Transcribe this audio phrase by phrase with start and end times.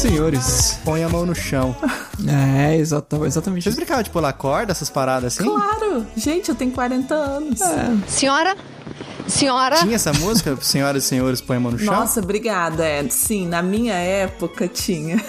[0.00, 0.78] senhores.
[0.82, 1.76] Põe a mão no chão.
[2.26, 3.64] É, exata, exatamente.
[3.64, 5.44] Vocês brincavam de pular corda, essas paradas assim?
[5.44, 6.06] Claro!
[6.16, 7.60] Gente, eu tenho 40 anos.
[8.08, 8.56] Senhora?
[9.30, 9.76] Senhora?
[9.76, 11.94] Tinha essa música, senhoras e senhores, põe a mão no chão?
[11.94, 13.12] Nossa, obrigada, Ed.
[13.12, 15.22] Sim, na minha época tinha.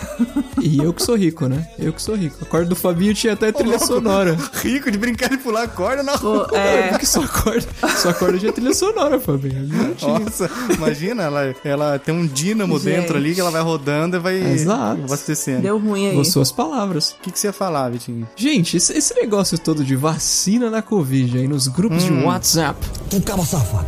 [0.62, 1.68] E eu que sou rico, né?
[1.80, 2.38] Eu que sou rico.
[2.42, 3.86] A corda do Fabinho tinha até trilha louco.
[3.88, 4.38] sonora.
[4.62, 6.18] Rico de brincar de pular corda, não.
[6.18, 7.68] Pô, É, é, porque sua corda,
[7.98, 9.68] sua corda tinha trilha sonora, Fabinho.
[10.02, 12.86] Nossa, imagina, ela, ela tem um dínamo Gente.
[12.96, 15.04] dentro ali que ela vai rodando e vai Exato.
[15.04, 15.62] abastecendo.
[15.62, 16.16] deu ruim aí.
[16.16, 17.12] Com suas palavras.
[17.12, 18.28] O que, que você ia falar, Vitinho?
[18.36, 22.80] Gente, esse, esse negócio todo de vacina na Covid aí nos grupos de WhatsApp.
[23.10, 23.88] Tu caba safado.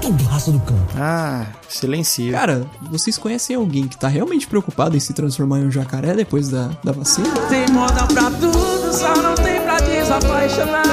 [0.00, 0.76] Tu raça do cão.
[0.96, 2.32] Ah, silencio.
[2.32, 6.48] Cara, vocês conhecem alguém que tá realmente preocupado em se transformar em um jacaré depois
[6.48, 7.28] da, da vacina?
[7.48, 10.84] Tem moda pra tudo, só não tem pra desapaixonar.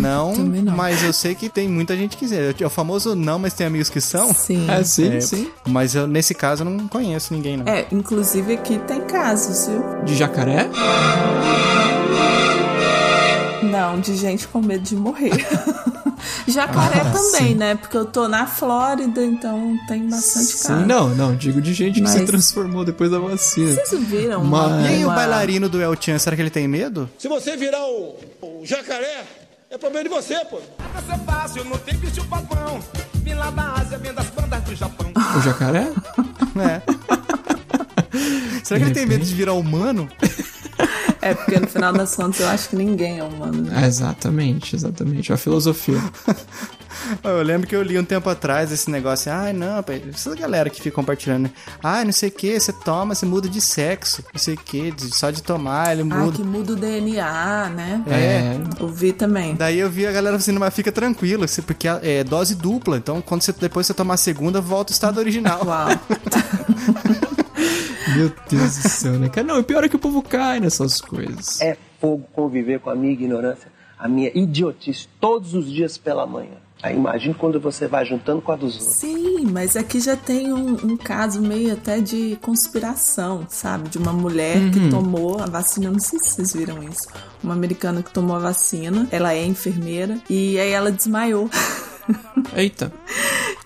[0.00, 0.76] não, não.
[0.76, 2.54] mas eu sei que tem muita gente que quiser.
[2.58, 4.32] É o famoso não, mas tem amigos que são.
[4.32, 4.66] Sim.
[4.70, 5.50] É, sim, É, sim.
[5.68, 7.66] Mas eu, nesse caso, eu não conheço ninguém, não.
[7.66, 9.82] É, inclusive aqui tem casos, viu?
[10.04, 10.68] De jacaré?
[13.62, 15.32] Não, de gente com medo de morrer.
[16.46, 17.54] Jacaré Ah, também, sim.
[17.54, 17.74] né?
[17.74, 20.86] Porque eu tô na Flórida, então tem bastante Sim, caso.
[20.86, 21.34] não, não.
[21.36, 23.72] Digo de gente que se Mas- transformou depois da vacina.
[23.74, 24.44] Vocês viram?
[24.44, 27.08] Mas- E aí, o uma- bailarino do El Chan, será que ele tem medo?
[27.18, 29.24] Se você virar o, o jacaré,
[29.70, 30.58] é problema de você, pô.
[30.58, 32.80] É fácil, não tem bicho papão.
[33.22, 35.12] Vim lá da Ásia, vem das bandas do Japão.
[35.36, 35.88] O jacaré?
[36.58, 36.82] É.
[38.64, 40.08] será que ele tem medo de virar humano?
[41.20, 43.62] É, porque no final das contas eu acho que ninguém é humano.
[43.62, 43.82] né?
[43.82, 45.32] É, exatamente, exatamente.
[45.32, 46.00] A filosofia.
[47.22, 49.30] Eu lembro que eu li um tempo atrás esse negócio.
[49.32, 51.42] Ai, não, pai, essa galera que fica compartilhando.
[51.44, 51.50] né?
[51.82, 54.22] Ai, não sei o que, você toma, você muda de sexo.
[54.32, 56.36] Não sei o que, só de tomar, ele Ah, muda.
[56.36, 58.02] que muda o DNA, né?
[58.08, 58.82] É.
[58.82, 59.54] Ouvi também.
[59.54, 62.96] Daí eu vi a galera assim, mas fica tranquilo, porque é dose dupla.
[62.96, 65.64] Então, quando você depois você tomar a segunda, volta ao estado original.
[65.66, 65.88] Uau.
[68.16, 69.28] Meu Deus do céu, né?
[69.28, 71.60] Cara, não, o pior é que o povo cai nessas coisas.
[71.60, 76.56] É fogo conviver com a minha ignorância, a minha idiotice todos os dias pela manhã.
[76.80, 78.94] Aí imagine quando você vai juntando com a dos outros.
[78.94, 83.88] Sim, mas aqui já tem um, um caso meio até de conspiração, sabe?
[83.88, 85.90] De uma mulher que tomou a vacina.
[85.90, 87.08] Não sei se vocês viram isso.
[87.42, 91.50] Uma americana que tomou a vacina, ela é enfermeira, e aí ela desmaiou.
[92.56, 92.92] Eita.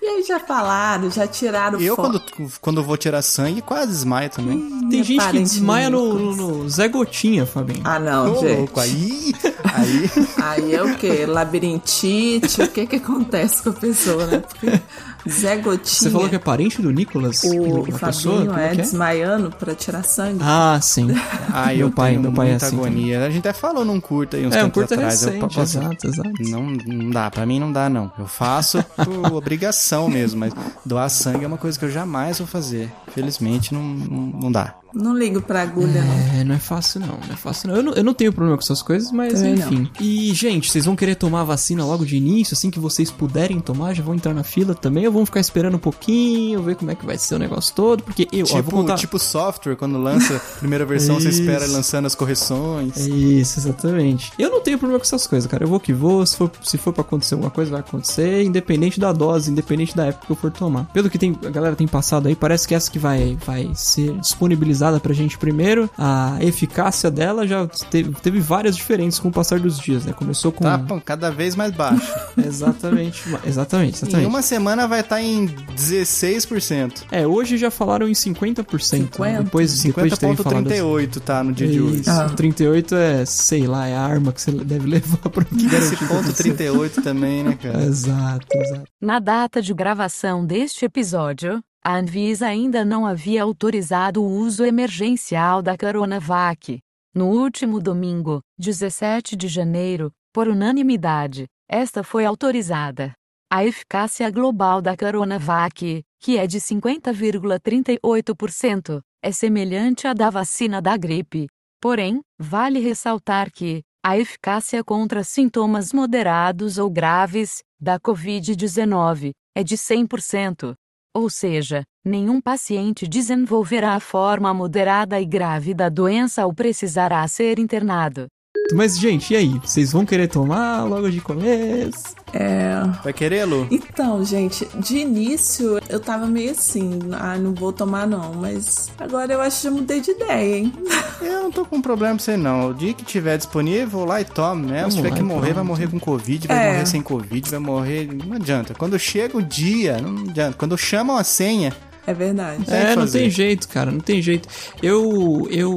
[0.01, 2.21] E aí já falaram, já tiraram Eu, quando,
[2.59, 4.59] quando eu vou tirar sangue, quase desmaio também.
[4.59, 7.81] Tem Minha gente que desmaia no, no, no Zé Gotinha, Fabinho.
[7.85, 8.57] Ah, não, Ô, gente.
[8.57, 9.33] louco, aí.
[9.73, 10.11] Aí.
[10.43, 11.25] Aí é o quê?
[11.25, 12.61] Labirintite?
[12.61, 14.39] o que que acontece com a pessoa, né?
[14.39, 14.81] Porque
[15.29, 17.41] Zé Gotinha, Você falou que é parente do Nicolas?
[17.43, 17.91] o, o?
[17.93, 20.39] Fabinho Como é, que desmaiando pra tirar sangue.
[20.41, 21.07] Ah, sim.
[21.53, 22.71] Ai, meu eu pai, meu pai é assim.
[22.71, 22.85] também.
[22.85, 23.25] agonia.
[23.25, 25.23] A gente até falou num curto aí uns É, um tempos curto atrás.
[25.23, 26.31] Eu recente, posso- exato, exato.
[26.41, 28.11] Não, não dá, pra mim não dá, não.
[28.19, 30.53] Eu faço por obrigação mesmo, mas
[30.85, 32.91] doar sangue é uma coisa que eu jamais vou fazer.
[33.13, 34.75] Felizmente não, não, não dá.
[34.93, 36.39] Não ligo pra agulha, não.
[36.39, 37.75] É, não é fácil não, não é fácil não.
[37.77, 39.73] Eu não, eu não tenho problema com essas coisas, mas Também não.
[39.73, 39.89] enfim.
[39.99, 43.59] E, gente, vocês vão querer tomar a vacina logo de início, assim que vocês puderem
[43.59, 46.91] tomar, já vão entrar na fila também, ou vão ficar esperando um pouquinho, ver como
[46.91, 48.95] é que vai ser o negócio todo, porque eu, ó, eu vou Tipo, contar...
[48.95, 52.95] tipo software, quando lança a primeira versão, você espera lançando as correções.
[52.97, 54.31] Isso, exatamente.
[54.37, 55.63] Eu não tenho problema com essas coisas, cara.
[55.63, 56.23] Eu vou que vou.
[56.23, 58.22] Se for, se for pra acontecer alguma coisa, vai acontecer.
[58.43, 60.85] Independente da dose, independente da época que eu for tomar.
[60.93, 64.13] Pelo que tem, a galera tem passado aí, parece que essa que vai, vai ser
[64.19, 65.89] disponibilizada pra gente primeiro.
[65.97, 70.13] A eficácia dela já teve, teve várias diferentes com o passar dos dias, né?
[70.13, 70.63] Começou com.
[70.63, 72.11] Tá pô, cada vez mais baixo.
[72.37, 73.23] Exatamente.
[73.45, 74.27] exatamente, em exatamente.
[74.27, 77.03] uma semana vai estar em 16%.
[77.11, 78.79] É, hoje já falaram em 50%.
[78.81, 79.23] 50?
[79.37, 79.43] Né?
[79.43, 80.81] Depois, depois de terem falado assim.
[80.81, 82.01] 50.38 tá no dia de hoje.
[82.01, 85.45] Isso, 38 é, sei lá, é a arma que você deve levar pra
[85.77, 87.79] Esse ponto você- 38 também, né, cara?
[88.03, 88.91] Exato, exato.
[88.99, 95.61] Na data de gravação deste episódio, a Anvisa ainda não havia autorizado o uso emergencial
[95.61, 96.79] da Coronavac.
[97.15, 103.13] No último domingo, 17 de janeiro, por unanimidade, esta foi autorizada.
[103.51, 110.97] A eficácia global da Coronavac, que é de 50,38%, é semelhante à da vacina da
[110.97, 111.47] gripe.
[111.79, 119.77] Porém, vale ressaltar que a eficácia contra sintomas moderados ou graves da COVID-19 é de
[119.77, 120.73] 100%.
[121.15, 127.59] Ou seja, nenhum paciente desenvolverá a forma moderada e grave da doença ou precisará ser
[127.59, 128.27] internado.
[128.71, 129.59] Mas, gente, e aí?
[129.63, 132.15] Vocês vão querer tomar logo de começo?
[132.31, 132.71] É.
[133.03, 133.67] Vai querer, Lu?
[133.69, 139.33] Então, gente, de início eu tava meio assim, ah, não vou tomar não, mas agora
[139.33, 140.73] eu acho que já mudei de ideia, hein?
[141.21, 142.69] Eu não tô com problema pra você, não.
[142.71, 144.67] O dia que tiver disponível, vou lá e tomo.
[144.67, 145.55] Vamos Se tiver lá, que morrer, pronto.
[145.55, 146.71] vai morrer com Covid, vai É.
[146.73, 148.09] morrer sem Covid, vai morrer.
[148.25, 148.73] Não adianta.
[148.73, 150.57] Quando chega o dia, não adianta.
[150.57, 151.71] Quando chamam a senha,
[152.05, 152.63] É verdade.
[152.67, 154.49] É, não tem jeito, cara, não tem jeito.
[154.81, 155.47] Eu.
[155.49, 155.71] Eu.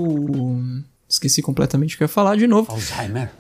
[1.17, 2.71] Esqueci completamente o que eu ia falar de novo.
[2.71, 3.31] Alzheimer.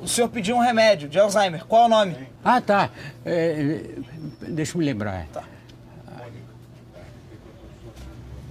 [0.00, 1.64] O senhor pediu um remédio de Alzheimer.
[1.66, 2.16] Qual é o nome?
[2.44, 2.90] Ah, tá.
[3.24, 3.84] É,
[4.42, 5.28] é, deixa eu me lembrar.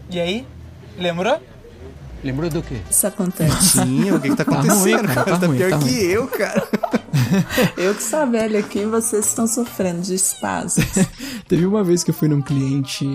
[0.09, 0.47] E aí?
[0.97, 1.37] Lembrou?
[2.23, 2.77] Lembrou do quê?
[2.89, 3.79] Isso acontece.
[3.81, 5.37] Sim, o que, que tá Tá ruim, acontecendo, cara, cara?
[5.39, 5.95] tá ruim, pior tá que ruim.
[5.97, 6.67] eu, cara.
[7.77, 10.85] Eu que sou a velha aqui, vocês estão sofrendo de espasmos.
[11.47, 13.05] Teve uma vez que eu fui num cliente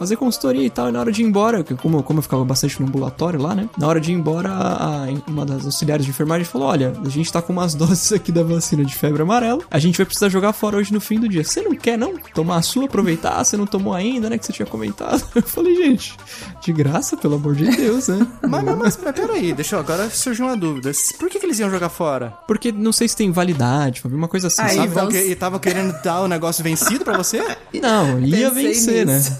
[0.00, 2.44] fazer consultoria e tal, e na hora de ir embora, que como, como eu ficava
[2.44, 3.68] bastante no ambulatório lá, né?
[3.78, 7.08] Na hora de ir embora, a- a- uma das auxiliares de enfermagem falou: Olha, a
[7.08, 10.28] gente tá com umas doses aqui da vacina de febre amarela, a gente vai precisar
[10.30, 11.44] jogar fora hoje no fim do dia.
[11.44, 12.14] Você não quer, não?
[12.34, 13.44] Tomar a sua, aproveitar?
[13.44, 14.38] Você não tomou ainda, né?
[14.38, 15.22] Que você tinha comentado.
[15.36, 16.16] Eu falei, gente,
[16.64, 18.26] de graça, pelo amor de Deus, né?
[18.42, 20.90] Mas, mas, mas, mas peraí, deixa eu, agora surgiu uma dúvida.
[21.18, 22.32] Por que, que eles iam jogar fora?
[22.48, 24.88] Porque não sei se tem validade, uma coisa assim, Aí sabe?
[24.88, 27.38] Estavam vamos- E tava querendo dar o negócio vencido pra você?
[27.80, 29.30] Não, ia Pensei vencer, nisso.
[29.30, 29.38] né?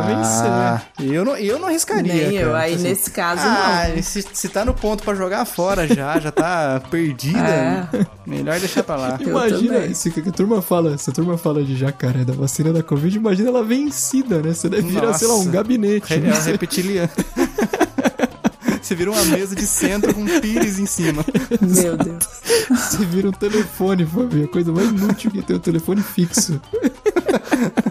[0.00, 0.46] Ia vencer.
[0.46, 2.12] Ah, eu não, eu não arriscaria.
[2.28, 2.48] Nem eu.
[2.52, 2.60] cara.
[2.64, 4.02] Aí Assim, nesse caso, Ah, não.
[4.02, 7.86] se, se tá no ponto pra jogar fora já, já tá perdida, É.
[8.26, 9.18] melhor deixar pra lá.
[9.20, 12.82] Eu Imagina, se a turma fala, se a turma fala de jacaré da vacina da
[12.82, 14.52] Covid, imagina ela vencida, né?
[14.52, 16.14] Você deve virar, sei lá, um gabinete.
[16.14, 16.30] É, né?
[16.30, 17.10] é reptiliano.
[18.82, 21.24] Você vira uma mesa de centro com um pires em cima.
[21.60, 22.26] Meu Deus.
[22.70, 24.44] Você vira um telefone, Fabio.
[24.44, 26.60] A coisa mais inútil que tem um telefone fixo.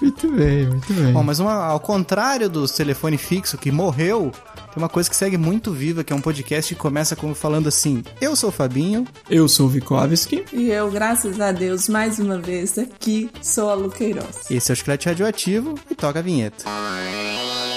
[0.00, 1.12] muito bem, muito bem.
[1.12, 4.30] Bom, mas uma- ao contrário dos telefone fixo que morreu,
[4.72, 7.68] tem uma coisa que segue muito viva, que é um podcast que começa como falando
[7.68, 9.06] assim: Eu sou o Fabinho.
[9.30, 10.44] Eu sou o Vikovski.
[10.52, 14.50] E eu, graças a Deus, mais uma vez aqui, sou a Luqueiroz.
[14.50, 16.64] Esse é o Chiclete Radioativo e toca a vinheta.
[16.64, 17.73] Galerinha,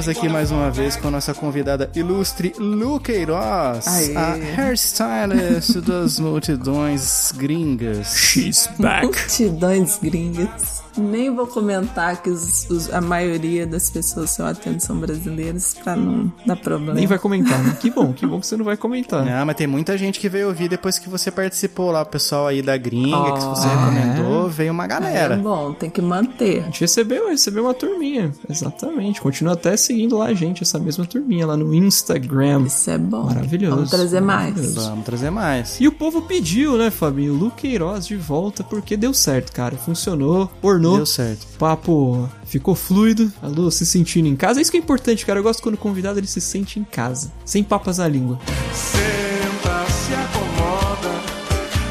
[0.00, 4.16] estamos aqui mais uma vez com a nossa convidada ilustre Luqueiroz, Aê.
[4.16, 8.16] a hairstylist das multidões gringas.
[8.16, 9.04] She's back.
[9.04, 10.79] Multidões gringas.
[10.96, 15.74] Nem vou comentar que os- os- a maioria das pessoas que eu atendo são brasileiras
[15.82, 16.94] pra não dar problema.
[16.94, 17.76] Nem vai comentar, né?
[17.80, 19.26] Que bom, que bom que você não vai comentar.
[19.26, 22.46] Ah, mas tem muita gente que veio ouvir depois que você participou lá, o pessoal
[22.46, 25.36] aí da gringa, que você Ah, recomendou, veio uma É galera.
[25.36, 26.60] bom, tem que manter.
[26.60, 28.32] A gente recebeu, recebeu uma turminha.
[28.48, 29.20] Exatamente.
[29.20, 32.62] Continua até seguindo lá a gente, essa mesma turminha lá no Instagram.
[32.66, 33.24] Isso é bom.
[33.24, 33.76] Maravilhoso.
[33.76, 34.74] Vamos trazer mais.
[34.74, 35.80] Vamos trazer mais.
[35.80, 37.34] E o povo pediu, né, Fabinho?
[37.34, 39.76] Luqueiroz de volta, porque deu certo, cara.
[39.76, 40.96] Funcionou, ornou.
[40.96, 41.46] Deu certo.
[41.58, 43.32] Papo ficou fluido.
[43.42, 44.60] A Lu se sentindo em casa.
[44.60, 45.38] Isso que é importante, cara.
[45.38, 47.30] Eu gosto quando o convidado ele se sente em casa.
[47.44, 48.38] Sem papas na língua.
[48.72, 51.10] Senta, se acomoda,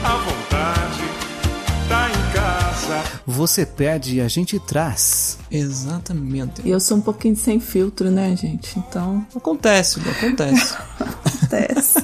[0.03, 1.03] à vontade,
[1.87, 3.19] tá em casa.
[3.25, 5.37] Você pede e a gente traz.
[5.51, 6.61] Exatamente.
[6.65, 8.77] E eu sou um pouquinho sem filtro, né, gente?
[8.79, 10.75] Então, Acontece, Lu, acontece.
[10.99, 11.99] acontece.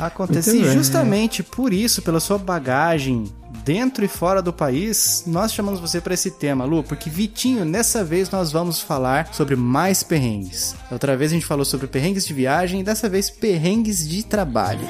[0.00, 0.76] Acontece Muito e bem.
[0.76, 3.24] justamente por isso, pela sua bagagem
[3.64, 8.04] dentro e fora do país, nós chamamos você para esse tema, Lu, porque Vitinho, nessa
[8.04, 10.76] vez nós vamos falar sobre mais perrengues.
[10.90, 14.86] Outra vez a gente falou sobre perrengues de viagem e dessa vez perrengues de trabalho.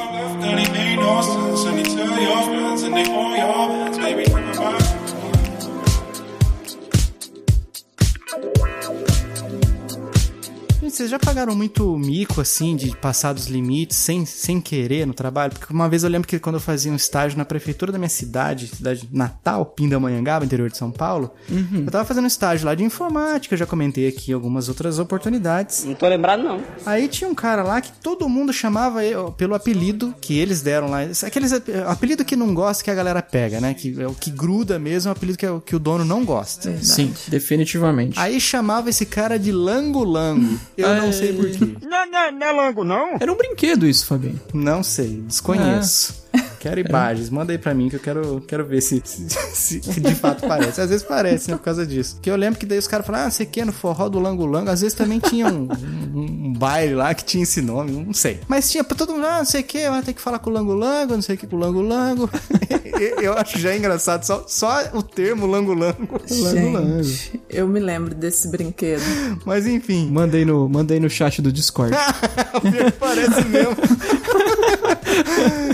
[10.95, 15.13] Gente, vocês já pagaram muito mico, assim, de passar dos limites sem, sem querer no
[15.13, 15.53] trabalho?
[15.53, 18.09] Porque uma vez eu lembro que quando eu fazia um estágio na prefeitura da minha
[18.09, 22.85] cidade, cidade natal, Pindamonhangaba, interior de São Paulo, eu tava fazendo um estágio lá de
[22.85, 25.85] informática, eu já comentei aqui algumas outras oportunidades.
[25.85, 26.63] Não tô lembrado, não.
[26.87, 29.01] Aí tinha um cara lá que todo mundo chamava
[29.37, 31.01] pelo apelido que eles deram lá.
[31.27, 33.75] Aqueles ap- apelido que não gosta que a galera pega, né?
[33.75, 36.05] Que é o que gruda mesmo, é o apelido que, é o- que o dono
[36.05, 36.77] não gosta.
[36.81, 38.17] Sim, definitivamente.
[38.17, 40.57] Aí chamava esse cara de Lango Lango.
[40.85, 41.77] Eu não sei porquê.
[41.83, 43.17] Não, não, não é lango, não?
[43.21, 44.41] Era um brinquedo isso, Fabinho.
[44.53, 46.25] Não sei, desconheço.
[46.65, 50.15] Quero imagens, manda aí pra mim que eu quero, quero ver se, se, se de
[50.15, 50.81] fato parece.
[50.81, 52.19] Às vezes parece, né, por causa disso.
[52.23, 54.47] Que eu lembro que daí os caras falaram, ah, você quer no forró do Lango
[54.47, 54.71] Lango?
[54.71, 55.69] Às vezes também tinha um,
[56.15, 58.41] um, um baile lá que tinha esse nome, não sei.
[58.49, 60.49] Mas tinha pra todo mundo, ah, não sei o que, vai ter que falar com
[60.49, 62.31] o Lango Lango, não sei o que com o Lango Lango.
[63.21, 66.19] eu acho já engraçado, só, só o termo Lango Lango.
[66.27, 69.03] Gente, eu me lembro desse brinquedo.
[69.45, 71.95] Mas enfim, Mandei no, mandei no chat do Discord.
[72.99, 73.77] Parece mesmo.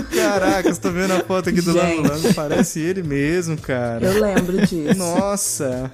[0.21, 1.97] Caraca, tô vendo a foto aqui do Gente.
[1.97, 2.33] Lango Lango.
[2.33, 4.05] Parece ele mesmo, cara.
[4.05, 4.97] Eu lembro disso.
[4.97, 5.91] Nossa.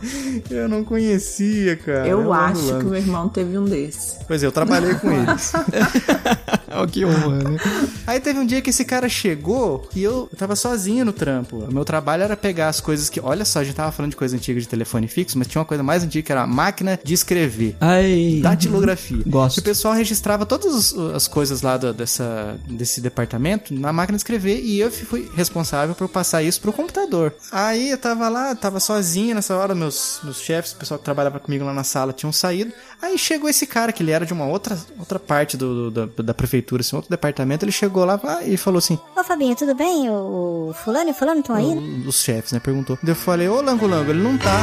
[0.50, 2.06] Eu não conhecia, cara.
[2.08, 4.16] É Eu o acho que o meu irmão teve um desse.
[4.26, 5.52] Pois é, eu trabalhei com eles.
[6.72, 7.58] Ó, que honra, né?
[8.06, 11.56] Aí teve um dia que esse cara chegou e eu, eu tava sozinho no trampo.
[11.56, 13.20] O meu trabalho era pegar as coisas que.
[13.20, 15.64] Olha só, a gente tava falando de coisa antiga de telefone fixo, mas tinha uma
[15.66, 17.76] coisa mais antiga que era a máquina de escrever.
[17.80, 18.38] Ai.
[18.42, 19.22] Datilografia.
[19.26, 19.56] Gosto.
[19.56, 24.20] Que o pessoal registrava todas as coisas lá do- dessa, desse departamento na máquina de
[24.20, 27.34] escrever e eu fui responsável por passar isso pro computador.
[27.50, 31.40] Aí eu tava lá, tava sozinho nessa hora, meus, meus chefes, o pessoal que trabalhava
[31.40, 32.72] comigo lá na sala tinham saído.
[33.02, 36.22] Aí chegou esse cara, que ele era de uma outra, outra parte do, do- da,
[36.22, 37.64] da prefeitura, assim, outro departamento.
[37.64, 40.08] Ele chegou lá e falou assim: Ô Fabinho, tudo bem?
[40.08, 40.30] O
[40.70, 41.64] o fulano e o fulano estão aí?
[41.64, 42.60] um dos chefes, né?
[42.60, 42.96] Perguntou.
[43.04, 44.60] Eu falei, ô Lango Lango, ele não tá.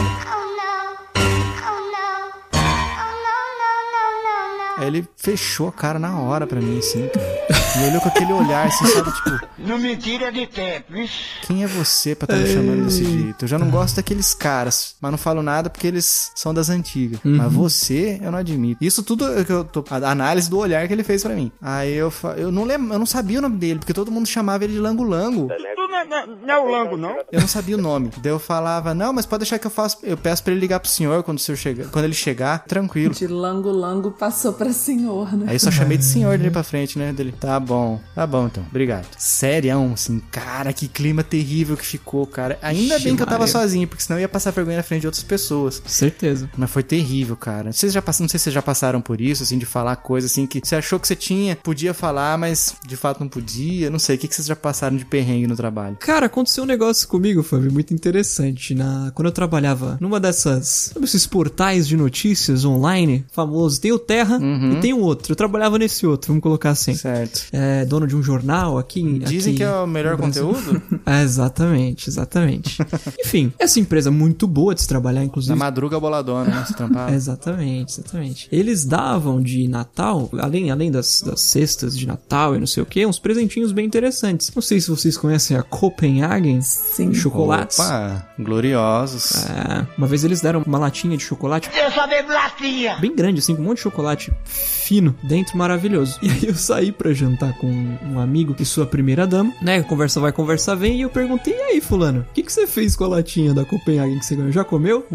[4.78, 7.37] Aí ele fechou a cara na hora pra mim, assim, cara.
[7.50, 11.24] E olhou com aquele olhar, assim, sabe, tipo, Não me tira de tempo, vixe.
[11.46, 13.46] quem é você pra estar me chamando desse jeito?
[13.46, 17.20] Eu já não gosto daqueles caras, mas não falo nada porque eles são das antigas.
[17.24, 17.38] Uhum.
[17.38, 18.84] Mas você, eu não admito.
[18.84, 19.84] Isso tudo é que eu tô.
[19.90, 21.52] A análise do olhar que ele fez pra mim.
[21.62, 24.28] Aí eu, fa- eu não lembro, eu não sabia o nome dele, porque todo mundo
[24.28, 25.48] chamava ele de Lango Lango.
[25.48, 27.18] Tu não, não, não é o Lango, não?
[27.32, 28.12] Eu não sabia o nome.
[28.18, 29.98] Daí eu falava, não, mas pode deixar que eu faço.
[30.04, 33.14] Eu peço pra ele ligar pro senhor quando, o senhor chegar, quando ele chegar, tranquilo.
[33.14, 35.46] De lango-lango passou pra senhor, né?
[35.50, 37.12] Aí eu só chamei de senhor dele pra frente, né?
[37.14, 39.08] Dele, tá bom, tá bom então, obrigado.
[39.18, 42.58] Sério, assim, cara, que clima terrível que ficou, cara.
[42.62, 43.52] Ainda Ixi, bem que eu tava Maria.
[43.54, 45.82] sozinho, porque senão eu ia passar vergonha na frente de outras pessoas.
[45.86, 46.50] Certeza.
[46.58, 47.72] Mas foi terrível, cara.
[47.72, 50.28] Vocês já passaram, não sei se vocês já passaram por isso, assim, de falar coisa
[50.28, 53.90] assim que você achou que você tinha, podia falar, mas de fato não podia.
[53.90, 55.77] Não sei, o que, que vocês já passaram de perrengue no trabalho?
[56.00, 58.74] Cara, aconteceu um negócio comigo, Fábio, muito interessante.
[58.74, 59.12] Na...
[59.14, 60.92] Quando eu trabalhava numa dessas.
[60.94, 63.80] Sabe esses portais de notícias online famosos?
[63.80, 65.32] Tem o Terra e tem o outro.
[65.32, 66.94] Eu trabalhava nesse outro, vamos colocar assim.
[66.96, 67.46] Certo.
[67.52, 69.02] É dono de um jornal aqui.
[69.02, 70.82] em- Dizem aqui que é o melhor conteúdo?
[71.08, 72.78] É, exatamente, exatamente.
[73.24, 75.50] Enfim, essa empresa é muito boa de se trabalhar, inclusive.
[75.52, 76.66] Na madruga boladona, né?
[76.68, 77.14] Se trampar.
[77.18, 78.48] Exatamente, exatamente.
[78.52, 82.86] Eles davam de Natal, além, além das, das cestas de Natal e não sei o
[82.86, 84.52] que, uns presentinhos bem interessantes.
[84.54, 87.14] Não sei se vocês conhecem a Copenhagen Sim.
[87.14, 87.80] Chocolates.
[87.80, 89.46] Opa, gloriosos.
[89.46, 92.98] É, uma vez eles deram uma latinha de chocolate Eu só bebo latinha.
[93.00, 96.18] bem grande, assim, com um monte de chocolate fino dentro, maravilhoso.
[96.22, 99.82] E aí eu saí pra jantar com um amigo e sua primeira dama, né?
[99.84, 102.96] Conversa vai, conversa vem, e eu perguntei, e aí, fulano, o que, que você fez
[102.96, 104.52] com a latinha da Copenhagen que você ganhou?
[104.52, 105.06] Já comeu?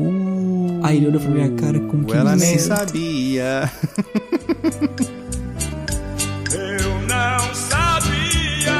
[0.82, 2.76] Aí ele olhou pra minha cara com que Ela nem merda.
[2.76, 3.72] sabia.
[6.52, 8.72] Eu não sabia.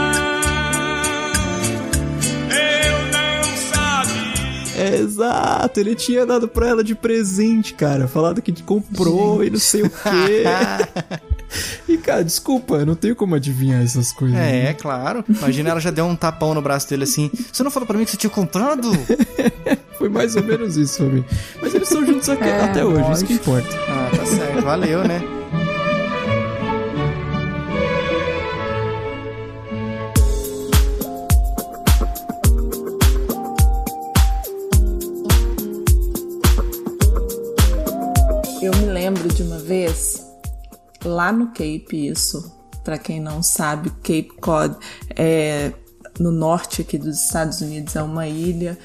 [2.51, 4.83] Eu não sabia.
[4.83, 8.07] É, exato, ele tinha dado pra ela de presente, cara.
[8.07, 10.45] Falado que comprou e não sei o quê.
[11.89, 14.37] e, cara, desculpa, eu não tenho como adivinhar essas coisas.
[14.39, 14.71] É, né?
[14.71, 15.25] é claro.
[15.29, 17.31] Imagina ela já deu um tapão no braço dele assim.
[17.53, 18.91] Você não falou pra mim que você tinha comprado?
[19.99, 21.25] Foi mais ou menos isso, Fabi.
[21.61, 23.69] Mas eles estão juntos aqui- É, até hoje, isso que importa.
[23.89, 24.63] Ah, tá certo.
[24.63, 25.21] Valeu, né?
[38.63, 40.25] Eu me lembro de uma vez,
[41.05, 42.53] lá no Cape, isso,
[42.85, 44.77] pra quem não sabe, Cape Cod
[45.17, 45.73] é
[46.19, 48.79] no norte aqui dos Estados Unidos, é uma ilha,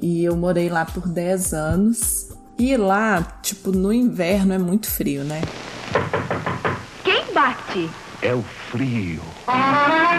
[0.00, 2.28] e eu morei lá por 10 anos.
[2.58, 5.42] E lá, tipo, no inverno é muito frio, né?
[7.02, 7.90] Quem bate?
[8.22, 9.20] É o frio.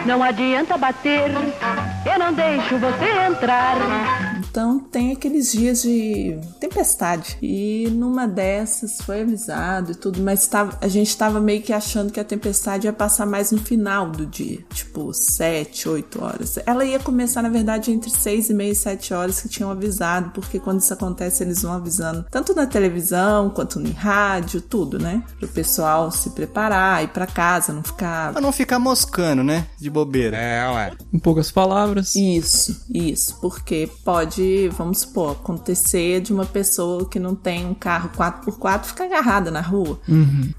[0.06, 4.35] Não adianta bater, eu não deixo você entrar.
[4.56, 7.38] Então tem aqueles dias de tempestade.
[7.42, 12.10] E numa dessas foi avisado e tudo, mas tava, a gente tava meio que achando
[12.10, 14.64] que a tempestade ia passar mais no final do dia.
[14.74, 16.58] Tipo, 7, 8 horas.
[16.66, 20.30] Ela ia começar, na verdade, entre 6 e meia e 7 horas que tinham avisado,
[20.30, 25.22] porque quando isso acontece, eles vão avisando tanto na televisão quanto no rádio, tudo, né?
[25.38, 29.68] Pro pessoal se preparar, ir pra casa, não ficar Pra não ficar moscando, né?
[29.78, 30.38] De bobeira.
[30.38, 30.92] É, ué.
[31.14, 32.16] Em poucas palavras.
[32.16, 38.10] Isso, isso, porque pode, vamos supor, acontecer de uma pessoa que não tem um carro
[38.16, 40.00] 4x4 ficar agarrada na rua.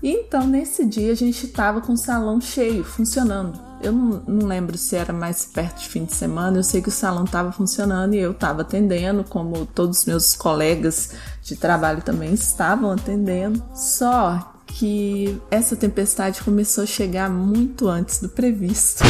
[0.02, 3.58] E então, nesse dia, a gente tava com o salão cheio, funcionando.
[3.82, 6.88] Eu não, não lembro se era mais perto de fim de semana, eu sei que
[6.88, 11.10] o salão tava funcionando e eu tava atendendo, como todos os meus colegas
[11.42, 13.62] de trabalho também estavam atendendo.
[13.74, 19.02] Só que essa tempestade começou a chegar muito antes do previsto.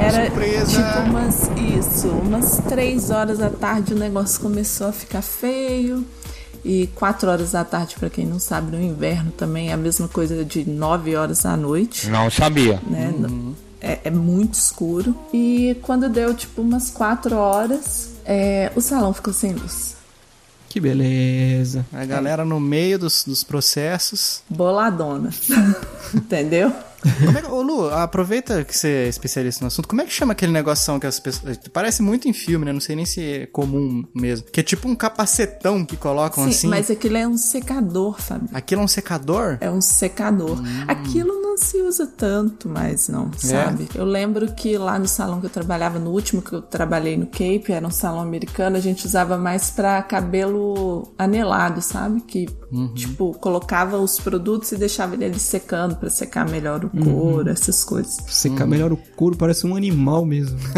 [0.00, 0.66] Era Surpresa!
[0.66, 1.50] tipo umas.
[1.78, 6.04] Isso, umas três horas da tarde o negócio começou a ficar feio.
[6.64, 10.06] E quatro horas da tarde, pra quem não sabe, no inverno também é a mesma
[10.08, 12.80] coisa de nove horas da noite Não sabia.
[12.86, 13.12] né?
[13.80, 15.14] É, é muito escuro.
[15.34, 19.96] E quando deu tipo umas quatro horas, é, o salão ficou sem luz.
[20.72, 21.84] Que beleza.
[21.92, 24.42] A galera no meio dos, dos processos.
[24.48, 25.28] Boladona.
[26.14, 26.72] Entendeu?
[27.02, 29.86] Como é que, ô Lu, aproveita que você é especialista no assunto.
[29.86, 31.58] Como é que chama aquele negoção que as pessoas.
[31.70, 32.72] Parece muito em filme, né?
[32.72, 34.46] Não sei nem se é comum mesmo.
[34.50, 36.68] Que é tipo um capacetão que colocam Sim, assim.
[36.68, 38.48] mas aquilo é um secador, Fábio.
[38.54, 39.58] Aquilo é um secador?
[39.60, 40.58] É um secador.
[40.58, 40.84] Hum.
[40.88, 43.38] Aquilo se usa tanto mais, não, É?
[43.38, 43.88] sabe?
[43.94, 47.26] Eu lembro que lá no salão que eu trabalhava, no último que eu trabalhei no
[47.26, 52.20] Cape, era um salão americano, a gente usava mais pra cabelo anelado, sabe?
[52.20, 52.94] Que, Uhum.
[52.94, 57.04] tipo, colocava os produtos e deixava ele ali secando pra secar melhor o Uhum.
[57.04, 58.16] couro, essas coisas.
[58.28, 60.58] Secar melhor o couro, parece um animal mesmo.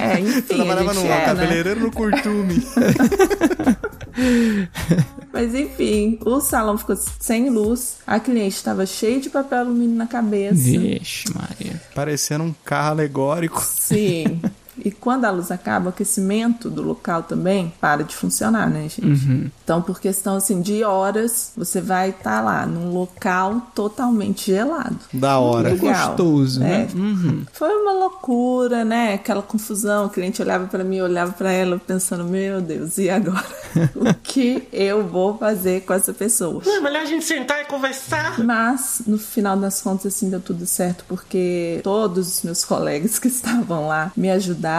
[0.00, 1.24] É, enfim, a Trabalhava gente no é, né?
[1.26, 2.62] cabeleireiro no curtume.
[5.32, 10.06] Mas enfim, o salão ficou sem luz, a cliente estava cheia de papel alumínio na
[10.06, 10.54] cabeça.
[10.54, 11.80] Vixe, Maria.
[11.94, 13.62] Parecendo um carro alegórico.
[13.62, 14.40] Sim.
[14.84, 19.04] E quando a luz acaba, o aquecimento do local também para de funcionar, né, gente?
[19.04, 19.50] Uhum.
[19.62, 24.98] Então, por questão assim de horas, você vai estar lá num local totalmente gelado.
[25.12, 25.70] Da hora.
[25.70, 26.08] Legal.
[26.08, 26.88] Gostoso, né?
[26.90, 26.96] É.
[26.96, 27.44] Uhum.
[27.52, 29.14] Foi uma loucura, né?
[29.14, 30.06] Aquela confusão.
[30.06, 33.46] O cliente olhava pra mim, olhava pra ela, pensando: Meu Deus, e agora?
[33.94, 36.62] o que eu vou fazer com essa pessoa?
[36.64, 38.38] Não é melhor a gente sentar e conversar?
[38.40, 43.28] Mas, no final das contas, assim, deu tudo certo, porque todos os meus colegas que
[43.28, 44.69] estavam lá me ajudaram,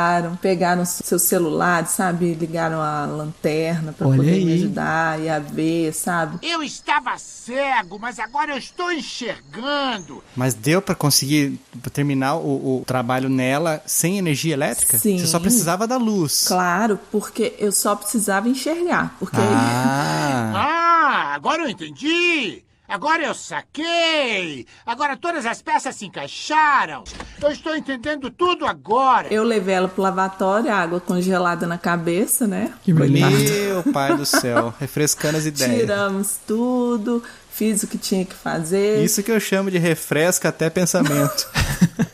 [0.41, 2.33] pegaram seus celulares, sabe?
[2.33, 4.45] Ligaram a lanterna pra Olha poder aí.
[4.45, 6.39] me ajudar e a ver, sabe?
[6.45, 10.24] Eu estava cego, mas agora eu estou enxergando.
[10.36, 11.60] Mas deu pra conseguir
[11.93, 14.98] terminar o, o trabalho nela sem energia elétrica?
[14.98, 15.17] Sim.
[15.17, 16.45] Você só precisava da luz.
[16.48, 19.15] Claro, porque eu só precisava enxergar.
[19.19, 20.51] Porque Ah.
[20.55, 22.63] Ah, agora eu entendi.
[22.91, 24.65] Agora eu saquei.
[24.86, 27.05] Agora todas as peças se encaixaram.
[27.41, 29.33] Eu estou entendendo tudo agora.
[29.33, 32.74] eu levei ela pro lavatório, água congelada na cabeça, né?
[32.83, 32.91] Que.
[32.91, 34.74] Meu pai do céu.
[34.79, 35.79] Refrescando as ideias.
[35.79, 39.01] Tiramos tudo, fiz o que tinha que fazer.
[39.01, 41.50] Isso que eu chamo de refresca até pensamento.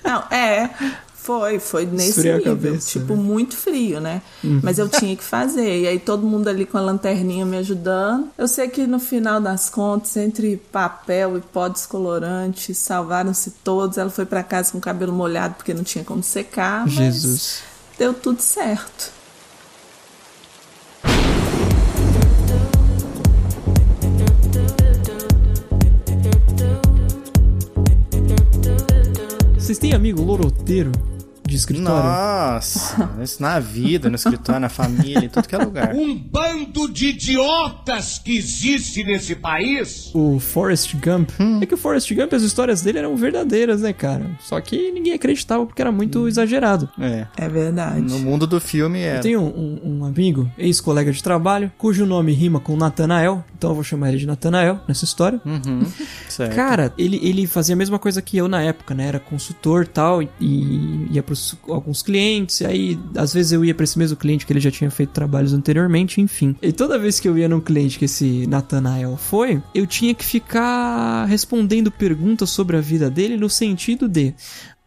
[0.03, 0.69] Não, é.
[1.27, 2.41] Foi, foi nesse nível.
[2.41, 3.21] cabeça, tipo, né?
[3.21, 4.21] muito frio, né?
[4.41, 4.61] Uhum.
[4.63, 5.81] Mas eu tinha que fazer.
[5.81, 8.29] E aí todo mundo ali com a lanterninha me ajudando.
[8.37, 13.97] Eu sei que no final das contas, entre papel e pó descolorante, salvaram-se todos.
[13.97, 16.85] Ela foi pra casa com o cabelo molhado porque não tinha como secar.
[16.85, 17.59] Mas Jesus.
[17.99, 19.11] deu tudo certo.
[29.57, 31.16] Vocês têm amigo loroteiro
[31.47, 32.03] de escritório?
[32.03, 35.93] Nossa, isso na vida, no escritório, na família, em tudo que é lugar.
[35.95, 40.11] Um bando de idiotas que existe nesse país.
[40.13, 41.29] O Forrest Gump.
[41.61, 44.29] É que o Forrest Gump, as histórias dele eram verdadeiras, né, cara?
[44.39, 46.89] Só que ninguém acreditava porque era muito exagerado.
[46.99, 47.27] É.
[47.37, 48.01] É verdade.
[48.01, 49.17] No mundo do filme é.
[49.17, 53.75] Eu tenho um, um amigo, ex-colega de trabalho, cujo nome rima com Nathanael, então eu
[53.75, 55.41] vou chamar ele de Nathanael nessa história.
[55.45, 55.85] Uhum,
[56.29, 56.55] certo.
[56.55, 59.07] Cara, ele, ele fazia a mesma coisa que eu na época, né?
[59.07, 63.65] Era consultor e tal, e, e ia pros alguns clientes, e aí às vezes eu
[63.65, 66.55] ia pra esse mesmo cliente que ele já tinha feito trabalhos anteriormente, enfim.
[66.61, 70.25] E toda vez que eu ia num cliente que esse Nathanael foi, eu tinha que
[70.25, 74.33] ficar respondendo perguntas sobre a vida dele no sentido de.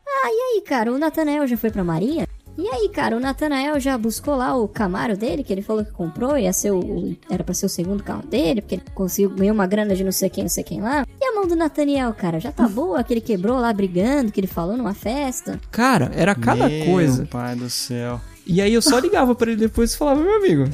[0.06, 2.26] Ah, e aí, cara, o Natanael já foi pra Maria?
[2.62, 5.92] E aí, cara, o Natanael já buscou lá o Camaro dele, que ele falou que
[5.92, 9.30] comprou, ia ser o, o- era pra ser o segundo carro dele, porque ele conseguiu
[9.30, 11.06] ganhar uma grana de não sei quem, não sei quem lá.
[11.20, 14.38] E a mão do Nathaniel, cara, já tá boa, que ele quebrou lá brigando, que
[14.40, 15.58] ele falou numa festa.
[15.70, 17.24] Cara, era cada Meu coisa.
[17.26, 18.20] pai do céu.
[18.46, 20.64] E aí eu só ligava pra ele depois e falava, meu amigo,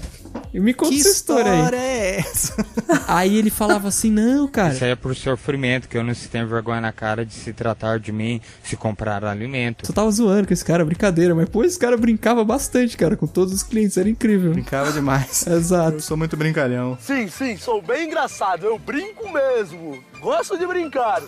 [0.55, 1.59] me conta Que essa história aí.
[1.59, 2.67] história é essa?
[3.09, 4.73] Aí ele falava assim, não, cara.
[4.75, 7.53] Isso aí é por sofrimento, que eu não se tenho vergonha na cara de se
[7.53, 9.85] tratar de mim, se comprar alimento.
[9.85, 13.27] Tu tava zoando com esse cara, brincadeira, mas pô, esse cara brincava bastante, cara, com
[13.27, 14.53] todos os clientes, era incrível.
[14.53, 15.47] Brincava demais.
[15.47, 15.97] Exato.
[15.97, 16.99] Eu sou muito brincalhão.
[17.01, 18.65] Sim, sim, sou bem engraçado.
[18.67, 19.99] Eu brinco mesmo.
[20.21, 21.23] Gosto de brincar.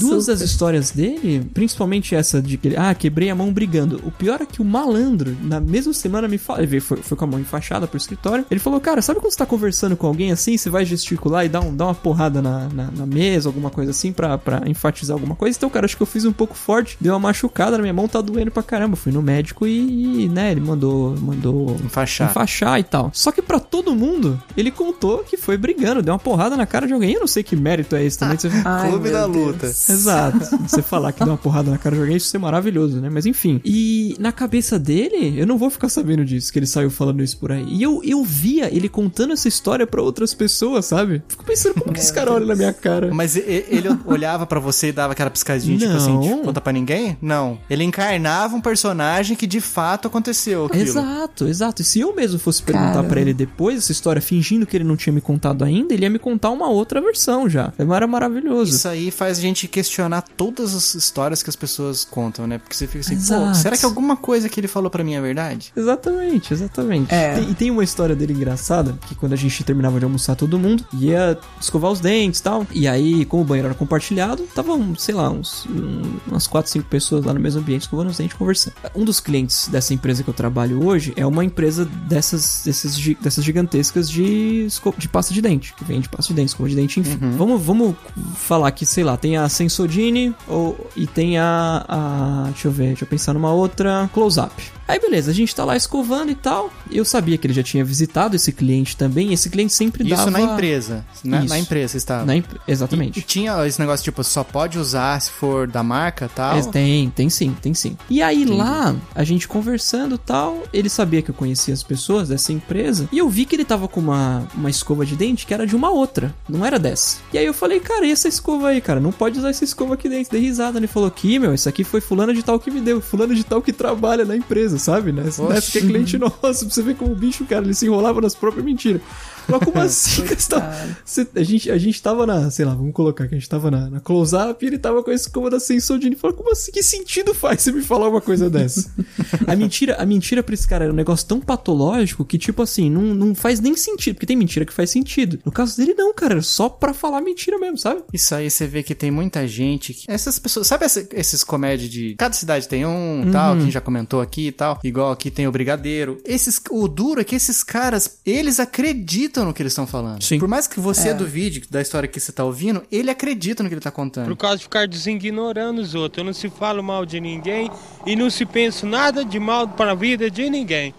[0.00, 4.00] Duas das histórias dele, principalmente essa de que ele, ah, quebrei a mão brigando.
[4.04, 7.16] O pior é que o malandro, na mesma semana, me fala, ele veio- foi, foi
[7.16, 8.44] com a mão enfaixada pro escritório.
[8.50, 11.48] Ele falou, cara, sabe quando você tá conversando com alguém assim, você vai gesticular e
[11.48, 15.14] dá, um, dá uma porrada na, na, na mesa, alguma coisa assim, pra, pra enfatizar
[15.14, 15.56] alguma coisa?
[15.56, 18.08] Então, cara, acho que eu fiz um pouco forte, deu uma machucada na minha mão,
[18.08, 18.96] tá doendo pra caramba.
[18.96, 22.30] Fui no médico e, e, né, ele mandou, mandou Enfaixar.
[22.30, 23.10] enfaixar e tal.
[23.12, 26.86] Só que pra todo mundo, ele contou que foi brigando, deu uma porrada na cara
[26.86, 27.14] de alguém.
[27.14, 28.36] Eu não sei que merda mérito é esse também.
[28.38, 28.48] Você...
[28.64, 29.36] Ai, Clube meu da Deus.
[29.46, 29.66] luta.
[29.66, 30.38] Exato.
[30.68, 33.08] Você falar que deu uma porrada na cara de alguém, isso é maravilhoso, né?
[33.10, 33.60] Mas enfim.
[33.64, 37.36] E na cabeça dele, eu não vou ficar sabendo disso, que ele saiu falando isso
[37.38, 37.64] por aí.
[37.68, 41.22] E eu, eu via ele contando essa história pra outras pessoas, sabe?
[41.28, 43.10] Fico pensando como que esse cara olha na minha cara.
[43.12, 46.20] Mas ele olhava pra você e dava aquela piscadinha, tipo assim, Não.
[46.22, 47.16] tipo, conta pra ninguém?
[47.20, 47.58] Não.
[47.68, 50.82] Ele encarnava um personagem que de fato aconteceu aquilo.
[50.82, 51.82] Exato, exato.
[51.82, 54.96] E se eu mesmo fosse perguntar pra ele depois essa história, fingindo que ele não
[54.96, 57.61] tinha me contado ainda, ele ia me contar uma outra versão já.
[57.78, 58.74] Era maravilhoso.
[58.74, 62.58] Isso aí faz a gente questionar todas as histórias que as pessoas contam, né?
[62.58, 63.56] Porque você fica assim, pô, Exato.
[63.58, 65.72] será que alguma coisa que ele falou pra mim é verdade?
[65.76, 67.12] Exatamente, exatamente.
[67.14, 67.34] É.
[67.34, 70.58] Tem- e tem uma história dele engraçada, que quando a gente terminava de almoçar todo
[70.58, 72.66] mundo, ia escovar os dentes e tal.
[72.72, 76.70] E aí, como o banheiro era compartilhado, tava, um, sei lá, uns, um- umas 4,
[76.70, 78.74] 5 pessoas lá no mesmo ambiente escovando os dentes conversando.
[78.94, 83.44] Um dos clientes dessa empresa que eu trabalho hoje é uma empresa dessas, desses, dessas
[83.44, 84.66] gigantescas de,
[84.98, 87.18] de pasta de dente, que vende pasta de dente, escova de dente, enfim.
[87.36, 87.94] Vamos, vamos
[88.36, 92.44] falar que, sei lá, tem a Sensodine ou, e tem a, a.
[92.50, 94.08] Deixa eu ver, deixa eu pensar numa outra.
[94.12, 94.52] Close-up.
[94.88, 96.70] Aí beleza, a gente tá lá escovando e tal.
[96.90, 99.32] Eu sabia que ele já tinha visitado esse cliente também.
[99.32, 100.30] Esse cliente sempre Isso dava.
[100.30, 101.04] na empresa.
[101.24, 101.48] Na, Isso.
[101.48, 102.24] na empresa estava.
[102.26, 103.18] Na empre- Exatamente.
[103.18, 106.58] E, e tinha esse negócio, tipo, só pode usar se for da marca e tal.
[106.58, 107.96] É, Tem, tem sim, tem sim.
[108.10, 112.28] E aí lá, a gente conversando e tal, ele sabia que eu conhecia as pessoas
[112.28, 115.54] dessa empresa, e eu vi que ele tava com uma, uma escova de dente que
[115.54, 117.18] era de uma outra, não era dessa.
[117.32, 119.00] E aí eu falei, cara, e essa escova aí, cara?
[119.00, 120.32] Não pode usar essa escova aqui dentro.
[120.32, 123.00] Dei risada, ele falou que, meu, isso aqui foi fulano de tal que me deu,
[123.00, 125.12] fulano de tal que trabalha na empresa, sabe?
[125.12, 125.24] Né?
[125.26, 125.72] Essa Oxi.
[125.72, 128.34] que é cliente nosso, pra você ver como o bicho, cara, ele se enrolava nas
[128.34, 129.00] próprias mentiras.
[129.48, 130.24] Mas como assim?
[130.26, 133.38] você tá- você- a, gente, a gente tava na, sei lá, vamos colocar que a
[133.38, 136.16] gente tava na, na close-up e ele tava com a escova da Sensodine.
[136.16, 136.72] Falou, como assim?
[136.72, 138.90] Que sentido faz você me falar uma coisa dessa?
[139.46, 142.90] a mentira, a mentira pra esse cara era um negócio tão patológico que, tipo assim,
[142.90, 144.14] não, não faz nem sentido.
[144.16, 145.38] Porque tem mentira que faz sentido.
[145.44, 146.34] No caso dele, não, cara.
[146.34, 148.02] Era só pra falar mentira mesmo, sabe?
[148.12, 149.92] Isso aí você vê que tem muita gente.
[149.94, 150.10] Que...
[150.10, 150.66] Essas pessoas.
[150.66, 152.14] Sabe essa- esses comédias de.
[152.16, 153.30] Cada cidade tem um Uhum.
[153.30, 154.78] tal, que a gente já comentou aqui e tal.
[154.82, 156.18] Igual aqui tem o Brigadeiro.
[156.24, 160.22] Esses, o duro é que esses caras, eles acreditam no que eles estão falando.
[160.22, 160.38] Sim.
[160.38, 161.14] Por mais que você É.
[161.14, 164.26] duvide da história que você tá ouvindo, ele acredita no que ele tá contando.
[164.28, 166.24] Por causa de ficar designorando os outros.
[166.24, 167.70] Não se fala mal de ninguém
[168.06, 170.94] e não se pensa nada de mal para a vida de ninguém.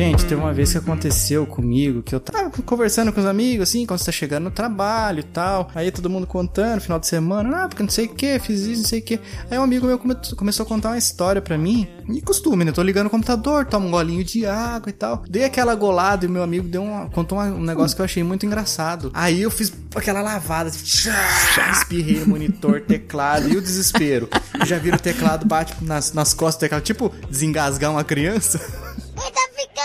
[0.00, 3.84] Gente, teve uma vez que aconteceu comigo que eu tava conversando com os amigos, assim,
[3.84, 5.70] quando você tá chegando no trabalho e tal.
[5.74, 8.80] Aí todo mundo contando, final de semana, ah, porque não sei o que, fiz isso,
[8.80, 9.20] não sei o que.
[9.50, 11.86] Aí um amigo meu come- começou a contar uma história pra mim.
[12.08, 12.72] E costume, né?
[12.72, 15.22] Tô ligando o computador, tomo um golinho de água e tal.
[15.28, 18.06] Dei aquela golada e o meu amigo deu uma, contou uma- um negócio que eu
[18.06, 19.10] achei muito engraçado.
[19.12, 24.30] Aí eu fiz aquela lavada, espirrei no monitor, teclado e o desespero.
[24.64, 28.58] Já vira o teclado, bate nas, nas costas do teclado, tipo desengasgar uma criança.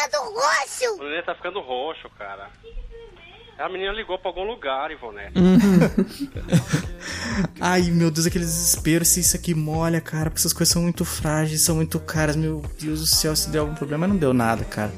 [0.09, 0.95] Tá ficando roxo!
[0.99, 2.49] O neném tá ficando roxo, cara.
[3.57, 5.31] A menina ligou pra algum lugar, Ivonete.
[7.59, 11.05] Ai, meu Deus, aquele desespero se isso aqui molha, cara, porque essas coisas são muito
[11.05, 14.65] frágeis, são muito caras, meu Deus do céu, se deu algum problema, não deu nada,
[14.65, 14.91] cara.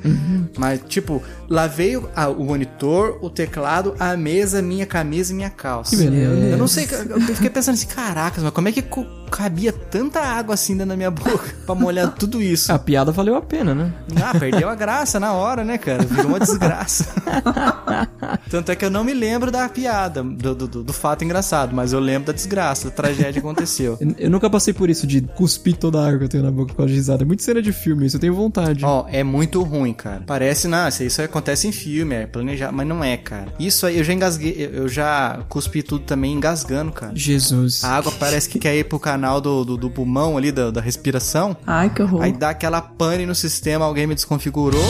[0.57, 5.49] Mas, tipo, lavei o, a- o monitor, o teclado, a mesa, minha camisa e minha
[5.51, 5.95] calça.
[5.95, 6.45] Que beleza.
[6.47, 10.19] Eu não sei, eu fiquei pensando assim, caracas, mas como é que co- cabia tanta
[10.21, 12.71] água assim dentro da minha boca pra molhar tudo isso?
[12.71, 13.93] A piada valeu a pena, né?
[14.21, 16.03] Ah, perdeu a graça na hora, né, cara?
[16.03, 17.05] Virou uma desgraça.
[18.49, 21.93] Tanto é que eu não me lembro da piada, do, do, do- fato engraçado, mas
[21.93, 23.97] eu lembro da desgraça, da tragédia que aconteceu.
[24.07, 26.51] Eu, eu nunca passei por isso de cuspir toda a água que eu tenho na
[26.51, 27.23] boca por causa de risada.
[27.23, 28.83] É muito cena de filme, isso eu tenho vontade.
[28.85, 30.23] Ó, é muito ruim, cara.
[30.25, 33.47] Parece, não, isso, acontece em filme, é planejado, mas não é, cara.
[33.59, 37.11] Isso aí, eu já engasguei, eu já cuspi tudo também engasgando, cara.
[37.15, 37.83] Jesus.
[37.83, 40.79] A água parece que quer ir pro canal do, do, do pulmão ali, da, da
[40.79, 41.57] respiração.
[41.65, 42.21] Ai, que horror.
[42.21, 44.85] Aí dá aquela pane no sistema, alguém me desconfigurou.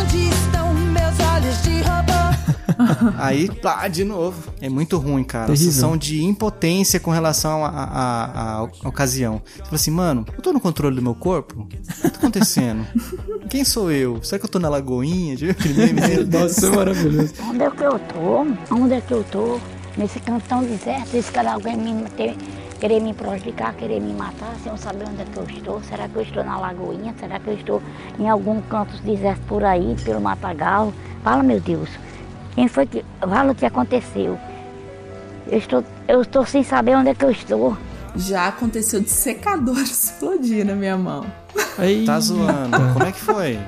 [0.00, 3.12] Onde estão meus olhos de robô?
[3.22, 4.50] Aí, pá, de novo.
[4.62, 5.46] É muito ruim, cara.
[5.46, 5.68] Terrível.
[5.68, 9.42] A sensação de impotência com relação à ocasião.
[9.44, 11.60] Você fala assim, mano, eu tô no controle do meu corpo?
[11.60, 12.86] O que tá acontecendo?
[13.50, 14.22] Quem sou eu?
[14.22, 15.36] Será que eu tô na lagoinha?
[15.36, 16.24] Já viu aquele meme?
[16.32, 17.34] Nossa, é maravilhoso.
[17.42, 18.74] Onde é que eu tô?
[18.74, 19.60] Onde é que eu tô?
[19.96, 22.34] Nesse canto tão deserto, esse cara alguém me ter,
[22.84, 25.82] querer me prejudicar, querer me matar, sem eu saber onde é que eu estou.
[25.84, 27.14] Será que eu estou na lagoinha?
[27.18, 27.82] Será que eu estou
[28.18, 30.92] em algum canto deserto por aí, pelo matagal?
[31.22, 31.88] Fala, meu Deus.
[32.54, 33.02] Quem foi que.
[33.20, 34.38] Fala o que aconteceu.
[35.46, 37.74] Eu estou, eu estou sem saber onde é que eu estou.
[38.16, 41.24] Já aconteceu de secador explodir na minha mão.
[41.78, 42.76] Aí, Tá zoando.
[42.92, 43.58] Como é que foi?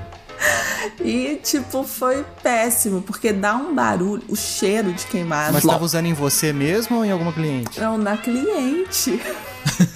[1.03, 5.53] E, tipo, foi péssimo, porque dá um barulho, o cheiro de queimado.
[5.53, 7.79] Mas tava usando em você mesmo ou em alguma cliente?
[7.79, 9.21] Não, na cliente.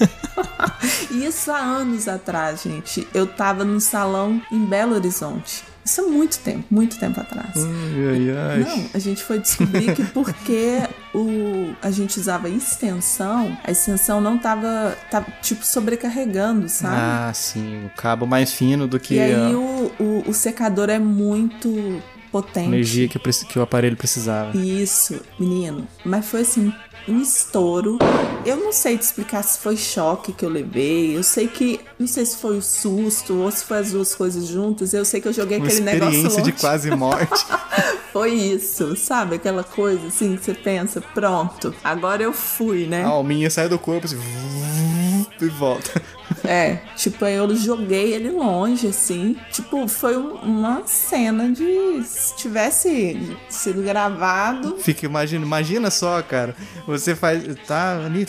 [1.11, 3.07] Isso há anos atrás, gente.
[3.13, 5.63] Eu tava no salão em Belo Horizonte.
[5.83, 7.53] Isso há muito tempo, muito tempo atrás.
[7.55, 8.59] Ai, ai, ai.
[8.59, 10.77] Não, a gente foi descobrir que porque
[11.13, 16.95] o, a gente usava extensão, a extensão não tava, tava tipo sobrecarregando, sabe?
[16.97, 17.85] Ah, sim.
[17.85, 22.67] O cabo mais fino do que e aí o, o, o secador é muito potente.
[22.67, 24.55] energia que, que o aparelho precisava.
[24.57, 25.87] Isso, menino.
[26.05, 26.73] Mas foi assim,
[27.07, 27.97] um estouro.
[28.45, 31.15] Eu não sei te explicar se foi choque que eu levei.
[31.15, 31.79] Eu sei que.
[31.99, 34.93] Não sei se foi o susto ou se foi as duas coisas juntas.
[34.93, 37.45] Eu sei que eu joguei Uma aquele negócio experiência de quase morte.
[38.11, 39.35] Foi isso, sabe?
[39.35, 43.05] Aquela coisa assim que você pensa, pronto, agora eu fui, né?
[43.05, 44.17] A alminha sai do corpo assim,
[45.39, 46.01] e volta.
[46.43, 49.35] É, tipo, eu joguei ele longe, assim.
[49.51, 52.03] Tipo, foi um- uma cena de.
[52.03, 54.77] Se tivesse sido gravado.
[54.79, 56.55] Fica, imagina, imagina só, cara.
[56.87, 57.43] Você faz.
[57.67, 58.25] Tá ali.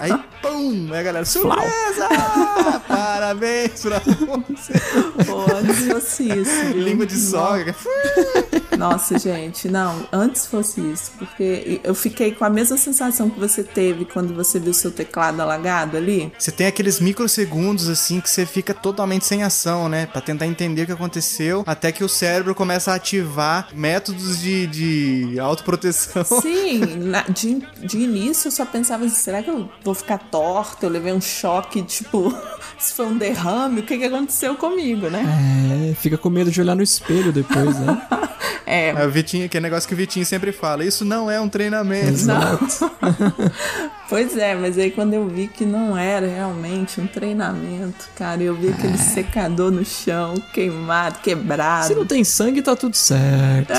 [0.00, 0.88] Aí, pum!
[0.92, 2.08] Aí a galera, surpresa!
[2.88, 4.72] Parabéns pra você.
[5.26, 5.44] Pô,
[6.24, 6.72] isso.
[6.74, 7.74] Língua de sogra.
[8.78, 13.62] Nossa, gente, não, antes fosse isso, porque eu fiquei com a mesma sensação que você
[13.62, 16.32] teve quando você viu seu teclado alagado ali.
[16.38, 20.06] Você tem aqueles microsegundos assim que você fica totalmente sem ação, né?
[20.06, 24.66] Pra tentar entender o que aconteceu, até que o cérebro começa a ativar métodos de,
[24.66, 26.24] de autoproteção.
[26.40, 30.86] Sim, na- de, de início eu só pensava assim, será que eu vou ficar torta?
[30.86, 32.34] Eu levei um choque, tipo,
[32.78, 35.24] se foi um derrame, o que, que aconteceu comigo, né?
[35.90, 38.02] É, fica com medo de olhar no espelho depois, né?
[38.66, 38.90] É.
[38.90, 40.84] É o Vitinho, que é negócio que o Vitinho sempre fala.
[40.84, 42.24] Isso não é um treinamento.
[42.26, 42.58] Não.
[44.08, 48.54] pois é, mas aí quando eu vi que não era realmente um treinamento, cara, eu
[48.54, 51.88] vi aquele secador no chão, queimado, quebrado.
[51.88, 53.72] Se não tem sangue, tá tudo certo.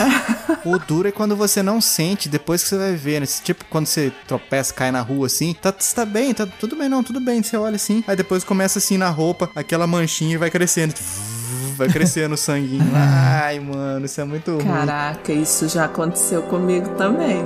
[0.64, 3.28] O duro é quando você não sente, depois que você vai ver, né?
[3.44, 6.90] Tipo, quando você tropeça, cai na rua assim, tá, você tá bem, tá tudo bem,
[6.90, 7.42] não, tudo bem.
[7.42, 10.94] Você olha assim, aí depois começa assim na roupa, aquela manchinha e vai crescendo.
[11.76, 12.90] Vai crescendo o sanguinho.
[12.96, 14.64] Ai, mano, isso é muito ruim.
[14.66, 17.44] Caraca, isso já aconteceu comigo também.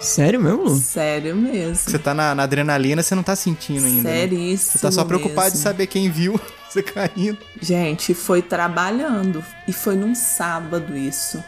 [0.00, 0.76] Sério mesmo?
[0.76, 1.74] Sério mesmo.
[1.74, 4.08] Você tá na, na adrenalina, você não tá sentindo ainda.
[4.08, 4.20] né?
[4.20, 5.62] Seríssimo Você tá só preocupado de mesmo.
[5.62, 7.38] saber quem viu você caindo.
[7.60, 9.44] Gente, foi trabalhando.
[9.66, 11.42] E foi num sábado isso.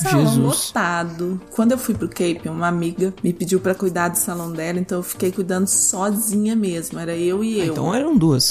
[0.00, 0.38] Salão Jesus.
[0.38, 1.40] lotado.
[1.50, 4.98] Quando eu fui pro Cape, uma amiga me pediu pra cuidar do salão dela, então
[4.98, 6.98] eu fiquei cuidando sozinha mesmo.
[6.98, 7.72] Era eu e eu.
[7.72, 8.48] Então eram duas.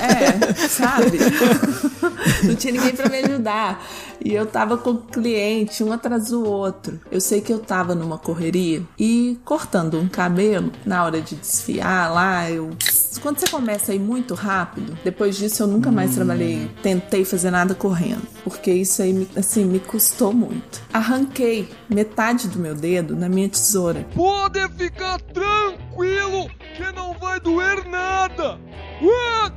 [0.00, 1.18] É, sabe?
[2.42, 3.84] Não tinha ninguém pra me ajudar.
[4.24, 7.00] E eu tava com o cliente, um atrás do outro.
[7.10, 12.12] Eu sei que eu tava numa correria e cortando um cabelo, na hora de desfiar
[12.12, 12.70] lá, eu.
[13.20, 17.50] Quando você começa a ir muito rápido, depois disso eu nunca mais trabalhei, tentei fazer
[17.50, 18.22] nada correndo.
[18.44, 20.80] Porque isso aí, me- assim, me custou muito.
[20.92, 24.06] Arranquei metade do meu dedo na minha tesoura.
[24.14, 28.58] Pode ficar tranquilo que não vai doer nada.
[29.02, 29.52] Ué!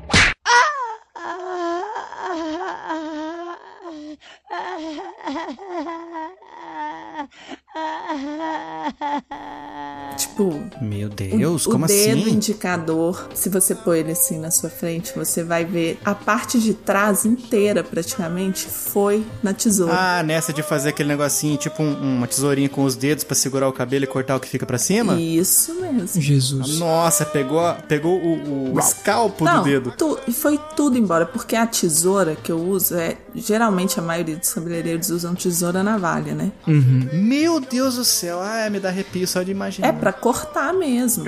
[10.17, 12.29] Tipo, Meu Deus, o, como o dedo assim?
[12.31, 16.73] indicador, se você pôr ele assim na sua frente, você vai ver a parte de
[16.73, 19.93] trás inteira, praticamente, foi na tesoura.
[19.97, 23.67] Ah, nessa de fazer aquele negocinho, tipo um- uma tesourinha com os dedos pra segurar
[23.69, 25.13] o cabelo e cortar o que fica pra cima?
[25.19, 26.21] Isso mesmo.
[26.21, 26.77] Jesus.
[26.77, 29.93] Nossa, pegou, pegou o, o escalpo Não, do dedo.
[29.97, 33.17] tu- e foi tudo embora, porque a tesoura que eu uso é.
[33.33, 36.51] Geralmente a maioria dos cabeleireiros usam tesoura navalha, né?
[36.67, 39.87] Meu Deus do céu, ah, me dá arrepio só de imaginar.
[39.87, 41.25] É pra cortar mesmo.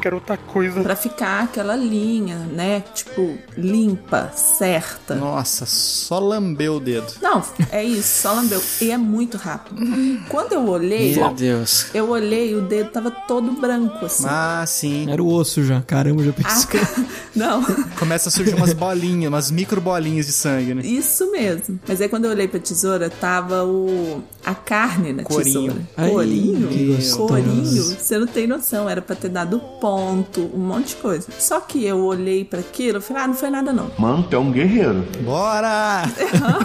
[0.00, 0.82] Quero outra coisa.
[0.82, 2.84] Pra ficar aquela linha, né?
[2.94, 5.14] Tipo, limpa, certa.
[5.16, 7.06] Nossa, só lambeu o dedo.
[7.20, 8.62] Não, é isso, só lambeu.
[8.80, 9.80] E é muito rápido.
[10.28, 11.86] Quando eu olhei, Meu Deus.
[11.94, 14.26] eu olhei e o dedo tava todo branco, assim.
[14.28, 15.10] Ah, sim.
[15.10, 15.80] Era o osso já.
[15.80, 16.80] Caramba, já Ah, pensei.
[17.34, 17.62] Não,
[17.98, 20.82] Começa a surgir umas bolinhas, umas micro bolinhas de sangue, né?
[20.84, 21.80] isso mesmo.
[21.88, 25.44] Mas aí quando eu olhei pra tesoura, tava o a carne na Corinho.
[25.44, 25.88] tesoura.
[25.96, 26.68] Ai, Corinho?
[27.16, 27.82] Corinho?
[27.82, 31.26] Você não tem noção, era pra ter dado ponto, um monte de coisa.
[31.36, 33.90] Só que eu olhei pra aquilo e falei, ah, não foi nada não.
[33.98, 35.04] Mano, tu é um guerreiro.
[35.24, 36.04] Bora!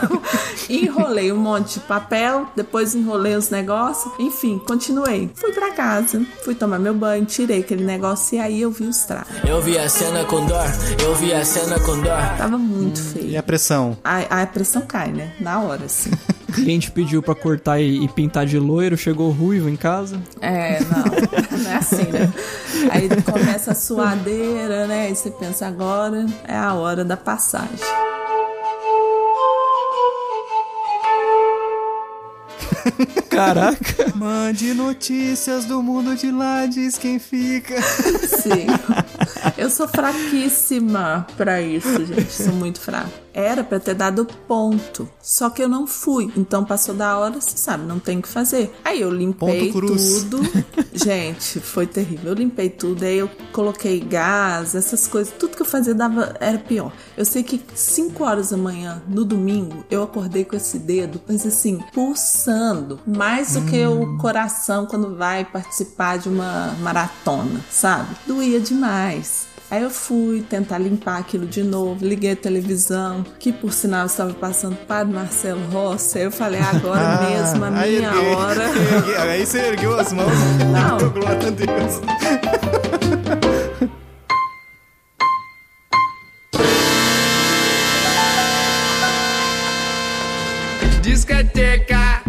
[0.69, 5.29] Enrolei um monte de papel, depois enrolei os negócios, enfim, continuei.
[5.33, 8.99] Fui pra casa, fui tomar meu banho, tirei aquele negócio e aí eu vi os
[8.99, 9.33] trapos.
[9.43, 10.65] Eu vi a cena com dor,
[11.03, 12.21] eu vi a cena com dor.
[12.37, 13.29] Tava muito feio.
[13.31, 13.97] E a pressão?
[14.03, 15.33] A, a pressão cai, né?
[15.39, 16.11] Na hora, assim.
[16.51, 20.21] O cliente pediu pra cortar e, e pintar de loiro, chegou ruivo em casa.
[20.41, 21.03] É, não,
[21.59, 22.31] não é assim, né?
[22.91, 25.11] Aí começa a suadeira, né?
[25.11, 27.79] E você pensa, agora é a hora da passagem.
[33.29, 34.11] Caraca.
[34.15, 37.81] Mande notícias do mundo de lá, diz quem fica.
[37.81, 38.67] Sim.
[39.57, 42.31] Eu sou fraquíssima pra isso, gente.
[42.31, 43.09] Sou muito fraca.
[43.33, 45.09] Era pra ter dado ponto.
[45.21, 46.31] Só que eu não fui.
[46.35, 48.73] Então passou da hora, você sabe, não tem o que fazer.
[48.83, 50.41] Aí eu limpei tudo.
[50.93, 52.31] Gente, foi terrível.
[52.31, 55.33] Eu limpei tudo, aí eu coloquei gás, essas coisas.
[55.37, 56.91] Tudo que eu fazia dava, era pior.
[57.15, 61.45] Eu sei que 5 horas da manhã, no domingo, eu acordei com esse dedo, mas
[61.45, 62.99] assim, pulsando.
[63.05, 68.15] Mais do que o coração quando vai participar de uma maratona, sabe?
[68.25, 69.50] Doía demais.
[69.71, 74.33] Aí eu fui tentar limpar aquilo de novo, liguei a televisão, que por sinal estava
[74.33, 76.17] passando Padre Marcelo Rossi.
[76.17, 78.63] Aí eu falei, agora mesmo, a Ah, aí minha erguei, hora.
[78.97, 79.15] erguei.
[79.15, 80.33] Aí você ergueu as mãos.
[80.73, 81.09] Não.
[81.11, 82.01] Glória a Deus.
[91.01, 92.21] Discoteca,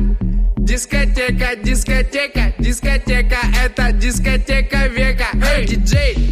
[0.61, 5.21] discoteca, discoteca, discoteca, esta discoteca vega.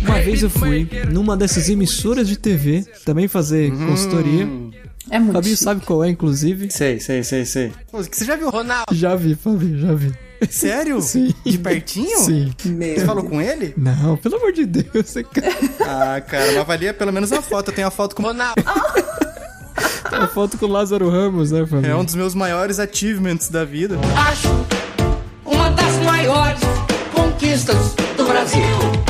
[0.05, 4.49] Uma vez eu fui numa dessas emissoras de TV também fazer consultoria.
[5.11, 5.65] É muito Fabinho chique.
[5.65, 6.71] sabe qual é, inclusive.
[6.71, 7.73] Sei, sei, sei, sei.
[7.93, 8.95] Você já viu Ronaldo?
[8.95, 10.13] Já vi, Fabinho, já vi.
[10.49, 11.01] Sério?
[11.03, 11.35] Sim.
[11.45, 12.19] De pertinho?
[12.19, 12.53] Sim.
[12.63, 13.75] Você falou com ele?
[13.77, 15.25] Não, pelo amor de Deus, você
[15.81, 17.71] Ah, cara, mas valia pelo menos a foto.
[17.71, 18.63] Eu tenho a foto com Ronaldo.
[20.05, 21.91] a foto com o Lázaro Ramos, né, Fabinho?
[21.93, 23.99] É um dos meus maiores achievements da vida.
[24.29, 24.49] acho
[25.45, 26.61] uma das maiores
[27.13, 29.10] conquistas do Brasil.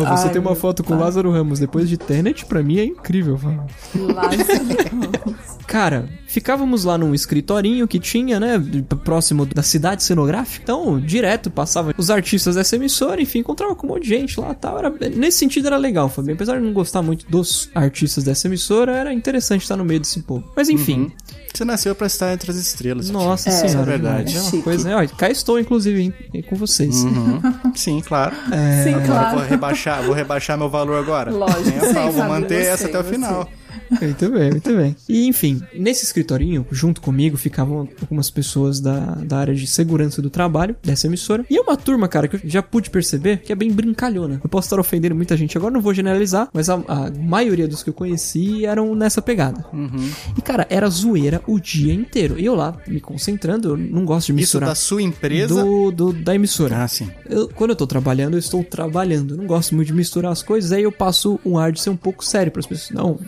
[0.00, 2.78] Ó, você Ai, tem uma foto com o Lázaro Ramos depois de Tenet, pra mim
[2.78, 3.66] é incrível, Fabinho.
[5.66, 8.54] Cara, ficávamos lá num escritorinho que tinha, né,
[9.02, 10.62] próximo da cidade cenográfica.
[10.62, 14.52] Então, direto passava os artistas dessa emissora, enfim, encontrava com um monte de gente lá
[14.52, 14.78] e tal.
[14.78, 16.34] Era, nesse sentido era legal, Fabinho.
[16.34, 20.20] Apesar de não gostar muito dos artistas dessa emissora, era interessante estar no meio desse
[20.20, 20.44] povo.
[20.54, 21.10] Mas enfim.
[21.54, 23.08] Você nasceu pra estar entre as estrelas.
[23.10, 24.36] Nossa Isso senhora, é verdade.
[24.36, 24.96] É uma coisa, né?
[24.96, 26.00] Ó, cá estou, inclusive,
[26.32, 27.02] hein, com vocês.
[27.04, 27.40] Uhum.
[27.74, 28.34] Sim, claro.
[28.52, 29.34] É, Sim, Agora claro.
[29.34, 31.30] eu vou rebaixar, vou rebaixar meu valor agora.
[31.30, 33.10] Lógico, Nem sim, vou manter você, essa até o você.
[33.10, 33.48] final.
[33.90, 34.96] Muito bem, muito bem.
[35.08, 40.30] E enfim, nesse escritorinho, junto comigo, ficavam algumas pessoas da, da área de segurança do
[40.30, 41.44] trabalho dessa emissora.
[41.48, 44.40] E é uma turma, cara, que eu já pude perceber que é bem brincalhona.
[44.42, 47.82] Eu posso estar ofendendo muita gente agora, não vou generalizar, mas a, a maioria dos
[47.82, 49.64] que eu conheci eram nessa pegada.
[49.72, 50.10] Uhum.
[50.36, 52.38] E cara, era zoeira o dia inteiro.
[52.38, 54.68] E eu lá, me concentrando, eu não gosto de Isso misturar.
[54.70, 55.62] da sua empresa?
[55.62, 56.82] Do, do- da emissora.
[56.82, 57.10] Ah, sim.
[57.28, 59.34] Eu- quando eu tô trabalhando, eu estou trabalhando.
[59.34, 61.90] Eu não gosto muito de misturar as coisas, aí eu passo um ar de ser
[61.90, 62.90] um pouco sério para as pessoas.
[62.90, 63.18] Não,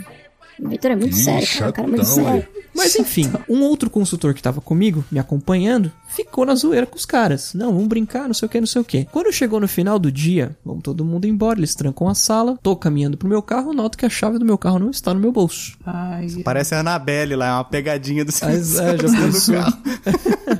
[0.60, 1.70] O Vitor é muito sério, cara.
[1.70, 2.48] O cara é muito sério.
[2.74, 7.06] mas enfim, um outro consultor que tava comigo, me acompanhando, ficou na zoeira com os
[7.06, 7.54] caras.
[7.54, 9.04] Não, vamos brincar, não sei o que, não sei o que.
[9.12, 12.74] Quando chegou no final do dia, vamos todo mundo embora, eles trancam a sala, tô
[12.76, 15.32] caminhando pro meu carro, noto que a chave do meu carro não está no meu
[15.32, 15.76] bolso.
[15.84, 19.78] Ai, Parece a Anabelle lá, é uma pegadinha do Ah, é, já do carro.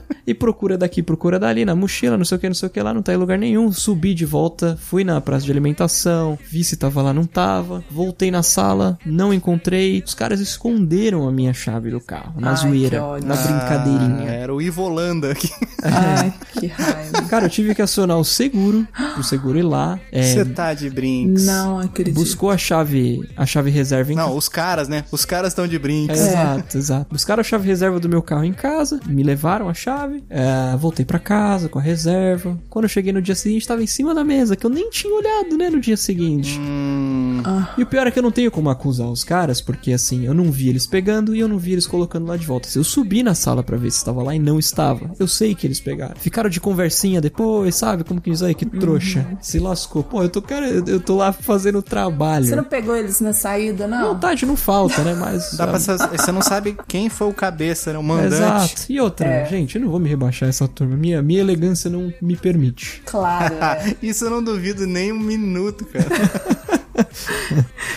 [0.29, 2.81] e procura daqui, procura dali, na mochila, não sei o que, não sei o que
[2.83, 3.73] lá, não tá em lugar nenhum.
[3.73, 7.83] Subi de volta, fui na praça de alimentação, vi se tava lá, não tava.
[7.91, 10.03] Voltei na sala, não encontrei.
[10.07, 14.31] Os caras esconderam a minha chave do carro, na Ai, zoeira, na brincadeirinha.
[14.31, 15.49] Ah, era o Ivolanda aqui.
[15.83, 17.23] ai, que raiva.
[17.29, 18.87] Cara, eu tive que acionar o seguro,
[19.19, 19.99] o seguro ir lá.
[20.13, 21.47] é, Você tá de brinks.
[21.47, 22.15] Não acredito.
[22.15, 25.05] buscou a chave, a chave reserva em Não, os caras, né?
[25.11, 26.19] Os caras estão de brinks.
[26.19, 27.07] É, Exato, exato.
[27.11, 31.05] Buscaram a chave reserva do meu carro em casa, me levaram a chave, é, voltei
[31.05, 32.59] pra casa com a reserva.
[32.69, 35.15] Quando eu cheguei no dia seguinte, tava em cima da mesa, que eu nem tinha
[35.15, 36.59] olhado, né, no dia seguinte.
[36.61, 37.43] Hum,
[37.77, 40.35] E o pior é que eu não tenho como acusar os caras, porque assim, eu
[40.35, 42.69] não vi eles pegando e eu não vi eles colocando lá de volta.
[42.69, 45.55] Se eu subi na sala pra ver se estava lá e não estava, eu sei
[45.55, 46.15] que eles pegaram.
[46.17, 48.05] Ficaram de conversinha depois, sabe?
[48.05, 49.27] Como que diz aí, que trouxa.
[49.41, 50.03] Se lascou.
[50.03, 52.45] Pô, eu tô, cara, eu tô lá fazendo trabalho.
[52.47, 54.15] Você não pegou eles na saída, não?
[54.15, 55.15] Vontade não falta, né?
[55.19, 55.55] Mas.
[55.57, 57.99] dá pra, sa- você não sabe quem foi o cabeça, né?
[57.99, 58.35] O mandante.
[58.35, 58.83] Exato.
[58.89, 59.47] E outra, É.
[59.47, 60.97] gente, eu não vou me rebaixar essa turma.
[60.97, 63.03] Minha, minha elegância não me permite.
[63.05, 63.95] Claro, é.
[64.03, 66.07] Isso eu não duvido nem um minuto, cara.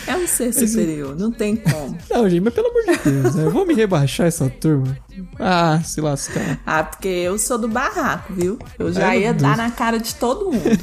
[0.05, 1.97] É um ser superior, não tem como.
[2.09, 3.45] Não, gente, mas pelo amor de Deus, né?
[3.45, 4.95] Eu vou me rebaixar essa turma.
[5.39, 6.59] Ah, se lascar.
[6.65, 8.59] Ah, porque eu sou do barraco, viu?
[8.77, 9.41] Eu já Ai, ia Deus.
[9.41, 10.79] dar na cara de todo mundo.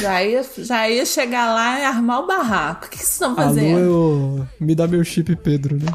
[0.00, 2.86] já, ia, já ia chegar lá e armar o barraco.
[2.86, 3.78] O que vocês estão Alô, fazendo?
[3.78, 4.46] eu...
[4.60, 5.86] me dá meu chip, Pedro, né?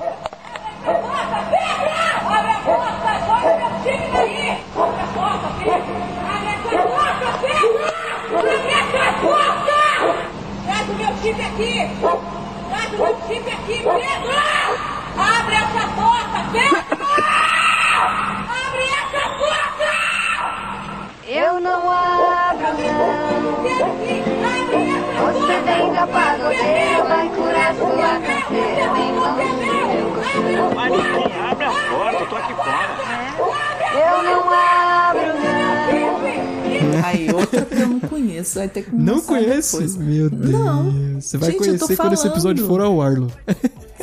[11.53, 11.89] Aqui!
[12.69, 14.33] Traz o meu chip aqui, Pedro!
[15.15, 17.05] Abre essa porta, Pedro!
[18.49, 19.89] Abre essa porta!
[21.27, 23.53] Eu não abro, não.
[25.23, 30.55] Você vem da pagodeira, vai curar sua carteira, longe do meu costume.
[31.49, 32.93] Abre a porta, eu tô aqui fora.
[33.93, 35.62] Eu não abro,
[37.03, 39.73] Aí, outra que eu não conheço, vai ter que me Não conhece?
[39.73, 39.95] depois.
[39.97, 40.51] Meu Deus.
[40.51, 41.21] Não.
[41.21, 43.31] Você vai Gente, conhecer quando esse episódio for ao ar, Lu.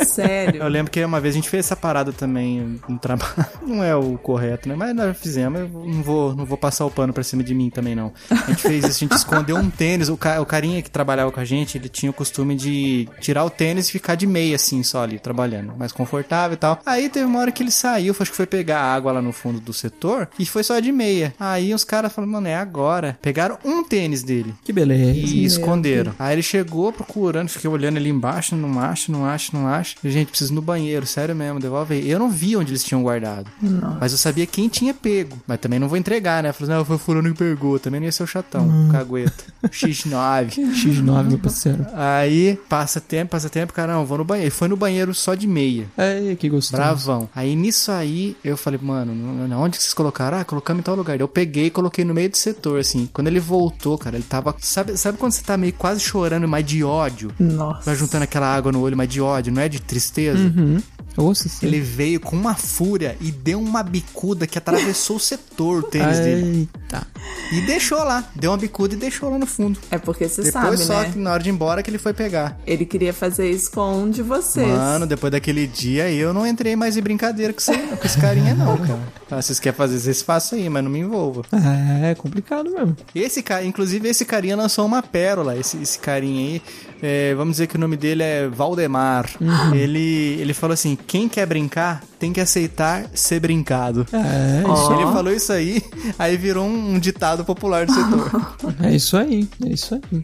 [0.06, 0.62] Sério.
[0.62, 3.34] Eu lembro que uma vez a gente fez essa parada também no trabalho.
[3.66, 4.74] Não é o correto, né?
[4.74, 5.60] Mas nós fizemos.
[5.60, 8.12] Eu não vou, não vou passar o pano pra cima de mim também, não.
[8.30, 10.08] A gente fez isso, a gente escondeu um tênis.
[10.08, 13.44] O, ca- o carinha que trabalhava com a gente, ele tinha o costume de tirar
[13.44, 15.74] o tênis e ficar de meia, assim, só ali, trabalhando.
[15.76, 16.80] Mais confortável e tal.
[16.84, 19.60] Aí teve uma hora que ele saiu, acho que foi pegar água lá no fundo
[19.60, 21.32] do setor e foi só de meia.
[21.38, 23.18] Aí os caras falaram, mano, é agora.
[23.22, 24.54] Pegaram um tênis dele.
[24.64, 25.18] Que beleza.
[25.18, 26.12] E esconderam.
[26.18, 29.89] Aí ele chegou procurando, fiquei olhando ali embaixo, não acho, não acho, não acho.
[30.04, 32.10] Gente, preciso ir no banheiro, sério mesmo, devolve aí.
[32.10, 33.50] Eu não vi onde eles tinham guardado.
[33.60, 33.98] Não.
[34.00, 35.38] Mas eu sabia quem tinha pego.
[35.46, 36.52] Mas também não vou entregar, né?
[36.52, 37.78] Falei, não, foi fulano que pegou.
[37.78, 39.44] Também não ia ser o chatão, cagueta.
[39.64, 40.50] X9.
[40.74, 41.86] X9, meu parceiro.
[41.94, 44.54] Aí, passa tempo, passa tempo, cara, não, vou no banheiro.
[44.54, 45.86] Foi no banheiro só de meia.
[45.96, 46.80] É, que gostoso.
[46.80, 47.28] Bravão.
[47.34, 49.12] Aí nisso aí, eu falei, mano,
[49.56, 50.38] onde que vocês colocaram?
[50.38, 51.20] Ah, colocamos em tal lugar.
[51.20, 53.08] Eu peguei e coloquei no meio do setor, assim.
[53.12, 54.54] Quando ele voltou, cara, ele tava.
[54.60, 57.32] Sabe, sabe quando você tá meio quase chorando, mas de ódio?
[57.38, 57.82] Nossa.
[57.84, 60.38] Vai juntando aquela água no olho, mas de ódio, não é de tristeza?
[60.38, 60.78] Uhum.
[61.16, 61.66] Nossa, sim.
[61.66, 66.18] Ele veio com uma fúria e deu uma bicuda que atravessou o setor, o tênis
[66.18, 66.68] dele.
[66.74, 67.06] Eita.
[67.52, 68.24] E deixou lá.
[68.34, 69.78] Deu uma bicuda e deixou lá no fundo.
[69.90, 71.10] É porque você Depois sabe, só né?
[71.12, 72.58] que na hora de ir embora que ele foi pegar.
[72.66, 74.66] Ele queria fazer isso com um de vocês.
[74.66, 78.54] Mano, depois daquele dia eu não entrei mais em brincadeira com, você, com esse carinha,
[78.54, 79.00] não, cara.
[79.32, 81.42] Ah, vocês querem fazer, vocês façam aí, mas não me envolva.
[81.52, 82.96] É, é complicado mesmo.
[83.14, 85.56] Esse cara, inclusive, esse carinha lançou uma pérola.
[85.56, 86.62] Esse, esse carinha aí,
[87.00, 89.30] é, vamos dizer que o nome dele é Valdemar.
[89.40, 89.72] Uhum.
[89.72, 94.06] Ele, ele falou assim: quem quer brincar tem que aceitar ser brincado.
[94.12, 94.94] É, Ó.
[94.94, 95.82] Ele falou isso aí,
[96.18, 98.56] aí virou um, ditado popular do setor.
[98.82, 100.22] É isso aí, é isso aí.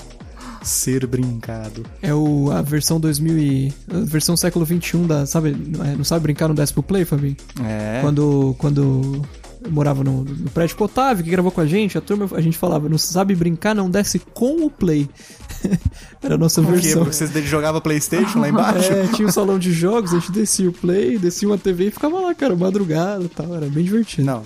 [0.62, 1.84] ser brincado.
[2.02, 3.72] É o, a versão 2000 e...
[3.92, 5.26] A versão século 21 da...
[5.26, 7.36] Sabe, não é- não sabe brincar no Despo Play, Fabinho?
[7.64, 8.00] É.
[8.00, 8.54] Quando...
[8.58, 9.22] Quando...
[9.64, 12.28] Eu morava no, no prédio com o Otávio, que gravou com a gente, a turma,
[12.32, 15.08] a gente falava, não sabe brincar, não desce com o play.
[16.22, 16.80] Era a nossa Por quê?
[16.80, 17.04] versão.
[17.04, 18.92] Porque vocês jogavam Playstation lá embaixo?
[18.92, 21.90] É, tinha um salão de jogos, a gente descia o play, descia uma TV e
[21.90, 24.24] ficava lá, cara, madrugada e tal, era bem divertido.
[24.26, 24.42] Não.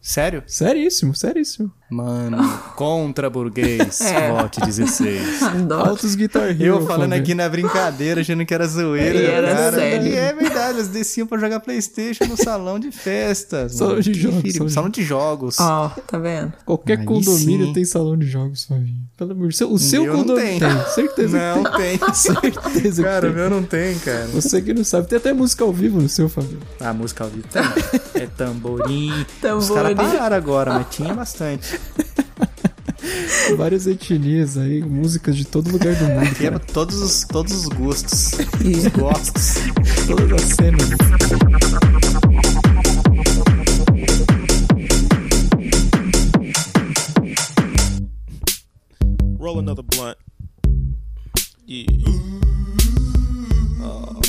[0.00, 0.42] Sério?
[0.46, 1.70] Seríssimo, seríssimo.
[1.92, 2.38] Mano,
[2.74, 4.32] contra burguês, É.
[4.32, 5.42] vote 16.
[5.42, 5.90] Adoro.
[5.90, 6.62] Altos Guitar Hero.
[6.64, 9.18] Eu falando aqui na brincadeira, achando que era zoeira.
[9.18, 9.72] E era cara.
[9.76, 10.06] sério.
[10.08, 13.74] E é verdade, eles desciam pra jogar Playstation no salão de festas.
[13.74, 14.02] Salão mano.
[14.02, 15.60] de jogos, filho, salão de- jogos.
[15.60, 16.52] Ó, tá vendo?
[16.64, 17.72] Qualquer Aí condomínio sim.
[17.74, 18.96] tem salão de jogos, Fabinho.
[19.16, 19.70] Pelo amor de Deus.
[19.70, 20.86] O seu meu condomínio tem.
[20.94, 21.98] Certeza Não que tem.
[21.98, 22.14] tem.
[22.14, 23.38] Certeza Cara, o tem.
[23.38, 24.26] meu não tem, cara.
[24.28, 25.08] Você que não sabe.
[25.08, 26.60] Tem até música ao vivo no seu, Fabinho.
[26.80, 27.62] A música ao vivo tem.
[28.22, 29.10] É tamborim.
[29.12, 29.74] Os Tamborim.
[29.74, 31.78] caras pararam agora, mas tinha bastante.
[33.56, 36.34] Várias etnias aí, músicas de todo lugar do mundo.
[36.36, 38.32] Quebra todos os, todos os gostos.
[38.64, 39.56] Os gostos.
[40.06, 40.88] Todas as cenas.
[49.38, 50.16] Roll another blunt.
[51.66, 51.86] Yeah.
[53.82, 54.21] Oh,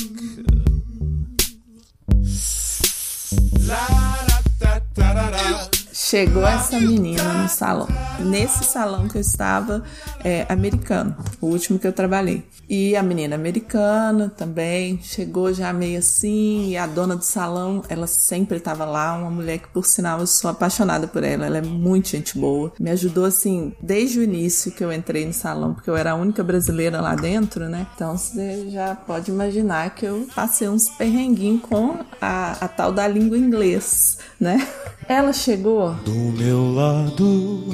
[6.14, 7.88] Chegou essa menina no salão.
[8.20, 9.84] Nesse salão que eu estava,
[10.24, 12.44] é, americano, o último que eu trabalhei.
[12.70, 16.70] E a menina americana também chegou já meio assim.
[16.70, 19.18] E a dona do salão, ela sempre estava lá.
[19.18, 21.48] Uma mulher que, por sinal, eu sou apaixonada por ela.
[21.48, 22.72] Ela é muito gente boa.
[22.80, 26.16] Me ajudou assim, desde o início que eu entrei no salão, porque eu era a
[26.16, 27.88] única brasileira lá dentro, né?
[27.96, 33.08] Então você já pode imaginar que eu passei uns perrenguinhos com a, a tal da
[33.08, 34.68] língua inglês, né?
[35.08, 37.66] Ela chegou Do meu lado,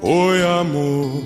[0.00, 1.22] oi amor,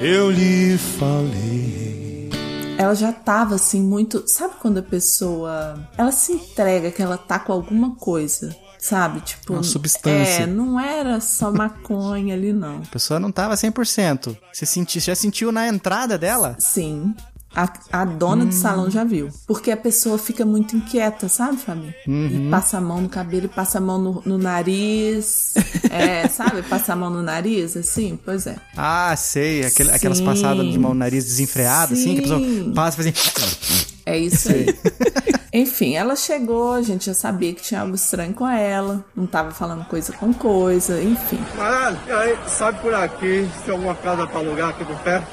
[0.00, 2.30] eu lhe falei.
[2.78, 4.28] ela já tava assim muito.
[4.28, 5.88] Sabe quando a pessoa.
[5.96, 9.20] Ela se entrega que ela tá com alguma coisa, sabe?
[9.20, 9.54] Tipo.
[9.54, 10.42] Uma substância.
[10.42, 12.76] É, não era só maconha ali, não.
[12.78, 14.36] A pessoa não tava 100%.
[14.52, 16.56] Você senti, já sentiu na entrada dela?
[16.58, 17.14] Sim.
[17.54, 19.30] A, a dona do salão já viu.
[19.46, 21.94] Porque a pessoa fica muito inquieta, sabe, Fabi?
[22.06, 25.54] E passa a mão no cabelo, e passa a mão no, no nariz.
[25.90, 26.62] é, sabe?
[26.62, 28.18] Passa a mão no nariz, assim?
[28.22, 28.56] Pois é.
[28.76, 29.64] Ah, sei.
[29.64, 32.72] Aquele- aquelas passadas de mão no nariz desenfreada, assim, que a pessoa Sim.
[32.74, 33.86] passa e faz assim.
[34.04, 34.66] É isso aí.
[35.52, 39.52] Enfim, ela chegou, a gente já sabia que tinha algo estranho com ela, não tava
[39.52, 41.38] falando coisa com coisa, enfim.
[41.56, 45.26] Caralho, e aí, sabe por aqui se tem alguma casa pra alugar aqui por perto?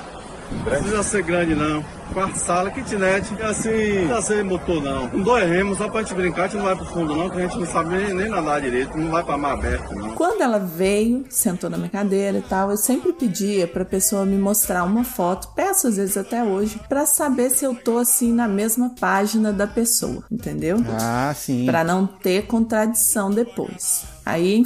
[0.50, 1.84] Não precisa ser grande não.
[2.14, 5.10] Quarto sala, kitnet, e assim, não ser motor não.
[5.10, 7.38] Com dois remos, só pra gente brincar, a gente não vai pro fundo não, que
[7.38, 10.14] a gente não sabe nem, nem nadar direito, não vai pra mar aberto não.
[10.14, 14.38] Quando ela veio, sentou na minha cadeira e tal, eu sempre pedia pra pessoa me
[14.38, 18.48] mostrar uma foto, peço às vezes até hoje, pra saber se eu tô assim na
[18.48, 20.78] mesma página da pessoa, entendeu?
[21.00, 21.66] Ah, sim.
[21.66, 24.04] Pra não ter contradição depois.
[24.24, 24.64] Aí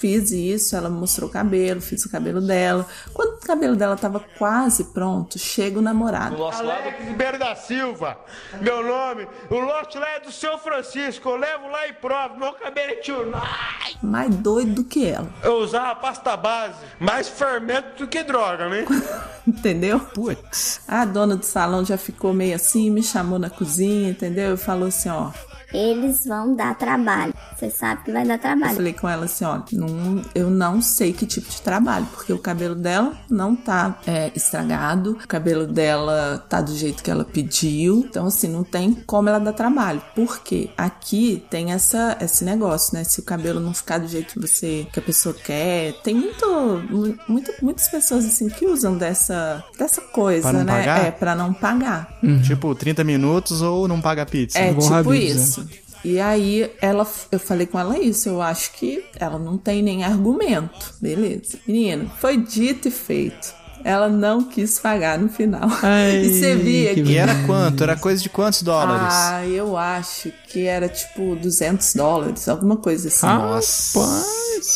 [0.00, 2.86] fiz isso, ela me mostrou o cabelo, fiz o cabelo dela.
[3.12, 6.42] Quando o cabelo dela tava quase pronto, chega o namorado.
[6.42, 8.16] Alex Ribeiro da Silva,
[8.62, 9.28] meu nome.
[9.50, 11.28] O lote lá é do seu Francisco.
[11.28, 12.38] Eu levo lá e provo.
[12.38, 13.30] Meu cabelo é tio.
[13.34, 13.92] Ai!
[14.02, 15.28] Mais doido do que ela.
[15.42, 18.86] Eu usava pasta base, mais fermento do que droga, né?
[19.46, 20.00] Entendeu?
[20.00, 20.80] Putz.
[20.88, 24.54] A dona do salão já ficou meio assim, me chamou na cozinha, entendeu?
[24.54, 25.30] E falou assim, ó.
[25.72, 27.32] Eles vão dar trabalho.
[27.56, 28.74] Você sabe que vai dar Eu trabalho.
[28.74, 32.38] falei com ela assim, ó, não, eu não sei que tipo de trabalho, porque o
[32.38, 38.04] cabelo dela não tá é, estragado, o cabelo dela tá do jeito que ela pediu,
[38.08, 43.04] então assim, não tem como ela dar trabalho, porque aqui tem essa, esse negócio, né,
[43.04, 46.46] se o cabelo não ficar do jeito que você, que a pessoa quer, tem muito,
[46.90, 51.04] mu- muito muitas pessoas assim que usam dessa, dessa coisa, né, pagar?
[51.06, 52.08] é, pra não pagar.
[52.42, 54.58] Tipo, 30 minutos ou não paga pizza.
[54.58, 55.42] É tipo Habib's, né?
[55.42, 55.59] isso.
[56.04, 60.02] E aí ela, eu falei com ela isso, eu acho que ela não tem nem
[60.04, 60.94] argumento.
[61.00, 61.58] Beleza.
[61.66, 63.60] Menino, foi dito e feito.
[63.82, 65.68] Ela não quis pagar no final.
[65.82, 67.00] Ai, e você via que...
[67.00, 67.82] E era quanto?
[67.82, 69.08] Era coisa de quantos dólares?
[69.10, 73.26] Ah, eu acho que era tipo 200 dólares, alguma coisa assim.
[73.26, 74.24] Nossa.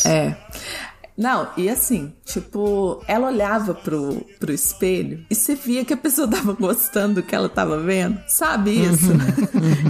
[0.05, 0.35] É.
[1.17, 6.27] Não, e assim, tipo, ela olhava pro, pro espelho e você via que a pessoa
[6.27, 8.19] tava gostando do que ela tava vendo.
[8.27, 9.13] Sabe isso?
[9.13, 9.25] né?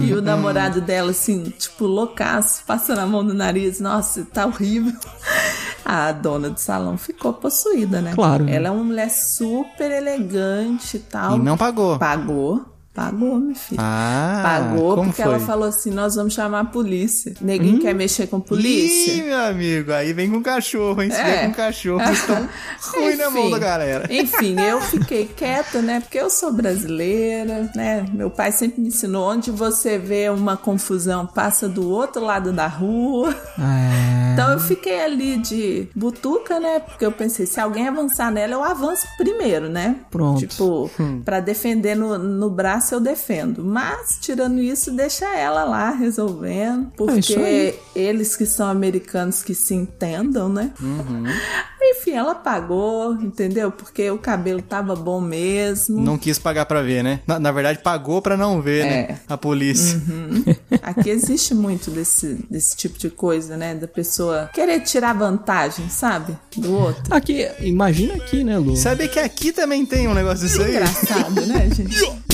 [0.04, 3.80] E o namorado dela, assim, tipo, loucaço, passando a mão no nariz.
[3.80, 4.92] Nossa, tá horrível.
[5.84, 8.12] A dona do salão ficou possuída, né?
[8.12, 8.48] Claro?
[8.48, 11.36] Ela é uma mulher super elegante e tal.
[11.36, 11.96] E não pagou.
[11.96, 12.75] Pagou.
[12.96, 13.78] Pagou, meu filho.
[13.80, 15.24] Ah, Pagou porque foi?
[15.32, 17.34] ela falou assim: nós vamos chamar a polícia.
[17.42, 19.12] Neguinho quer mexer com polícia.
[19.12, 21.10] Ih, meu amigo, aí vem com cachorro, hein?
[21.10, 21.40] Se É.
[21.42, 22.48] vem com cachorro, estão
[22.94, 24.08] ruim na mão Enfim, da galera.
[24.10, 26.00] Enfim, eu fiquei quieta, né?
[26.00, 28.06] Porque eu sou brasileira, né?
[28.14, 32.66] Meu pai sempre me ensinou onde você vê uma confusão, passa do outro lado da
[32.66, 33.28] rua.
[33.58, 34.32] É.
[34.32, 36.80] Então eu fiquei ali de butuca, né?
[36.80, 39.96] Porque eu pensei, se alguém avançar nela, eu avanço primeiro, né?
[40.10, 40.46] Pronto.
[40.46, 41.20] Tipo, Hum.
[41.24, 43.64] pra defender no, no braço eu defendo.
[43.64, 46.86] Mas, tirando isso, deixa ela lá resolvendo.
[46.86, 46.96] É.
[46.96, 50.72] Porque eles que são americanos que se entendam, né?
[50.80, 51.24] Uhum.
[51.88, 53.70] Enfim, ela pagou, entendeu?
[53.70, 56.00] Porque o cabelo tava bom mesmo.
[56.00, 57.20] Não quis pagar pra ver, né?
[57.26, 58.88] Na, na verdade, pagou pra não ver, É.
[59.08, 59.18] né?
[59.28, 59.96] A polícia.
[60.08, 60.44] Uhum.
[60.82, 63.74] Aqui existe muito desse, desse tipo de coisa, né?
[63.74, 66.36] Da pessoa querer tirar vantagem, sabe?
[66.56, 67.14] Do outro.
[67.14, 68.76] Aqui, imagina aqui, né, Lu?
[68.76, 70.70] Sabe que aqui também tem um negócio desse aí?
[70.70, 71.96] Engraçado, né, gente?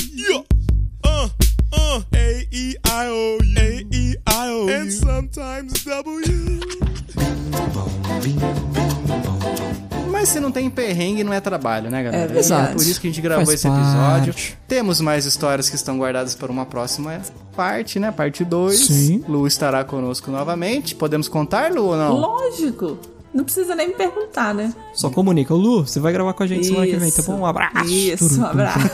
[3.02, 3.38] I O U.
[3.56, 4.16] A E I
[4.50, 4.68] O U.
[4.70, 6.60] And sometimes W.
[10.10, 12.22] Mas se não tem perrengue, não é trabalho, né, galera?
[12.24, 12.46] É verdade.
[12.46, 12.72] Exato.
[12.76, 14.32] Por isso que a gente gravou Faz esse episódio.
[14.34, 14.56] parte.
[14.68, 17.20] Temos mais histórias que estão guardadas para uma próxima
[17.56, 18.12] parte, né?
[18.12, 18.78] Parte 2.
[18.78, 19.24] Sim.
[19.28, 20.94] Lu estará conosco novamente.
[20.94, 22.14] Podemos contar, Lu, ou não?
[22.16, 22.98] Lógico.
[23.34, 24.72] Não precisa nem me perguntar, né?
[24.94, 25.52] Só comunica.
[25.54, 27.38] Lu, você vai gravar com a gente semana que vem, tá bom?
[27.40, 27.90] Um abraço.
[27.90, 28.78] Isso, um abraço.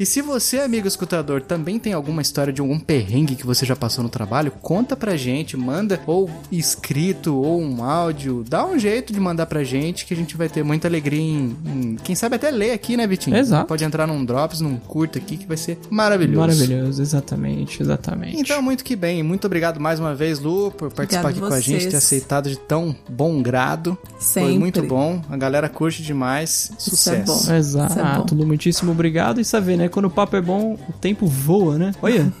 [0.00, 3.76] E se você, amigo escutador, também tem alguma história de algum perrengue que você já
[3.76, 9.12] passou no trabalho, conta pra gente, manda ou escrito ou um áudio, dá um jeito
[9.12, 12.36] de mandar pra gente que a gente vai ter muita alegria em, em- quem sabe
[12.36, 13.36] até ler aqui, né, Vitinho?
[13.36, 13.66] Exato.
[13.66, 16.40] Pode entrar num Drops, num curto aqui que vai ser maravilhoso.
[16.40, 18.40] Maravilhoso, exatamente, exatamente.
[18.40, 19.22] Então, muito que bem.
[19.22, 21.90] Muito obrigado mais uma vez, Lu, por participar Obrigado aqui com a gente, vocês.
[21.92, 23.98] ter aceitado de tão bom grado.
[24.18, 24.58] Foi Sempre.
[24.58, 25.20] muito bom.
[25.28, 26.70] A galera curte demais.
[26.78, 27.16] Isso Sucesso.
[27.20, 27.36] é bom.
[27.36, 28.40] Isso é Exato, bom.
[28.40, 29.40] Lu, muitíssimo obrigado.
[29.42, 29.89] E saber, né?
[29.90, 31.92] Quando o papo é bom, o tempo voa, né?
[32.02, 32.32] Olha.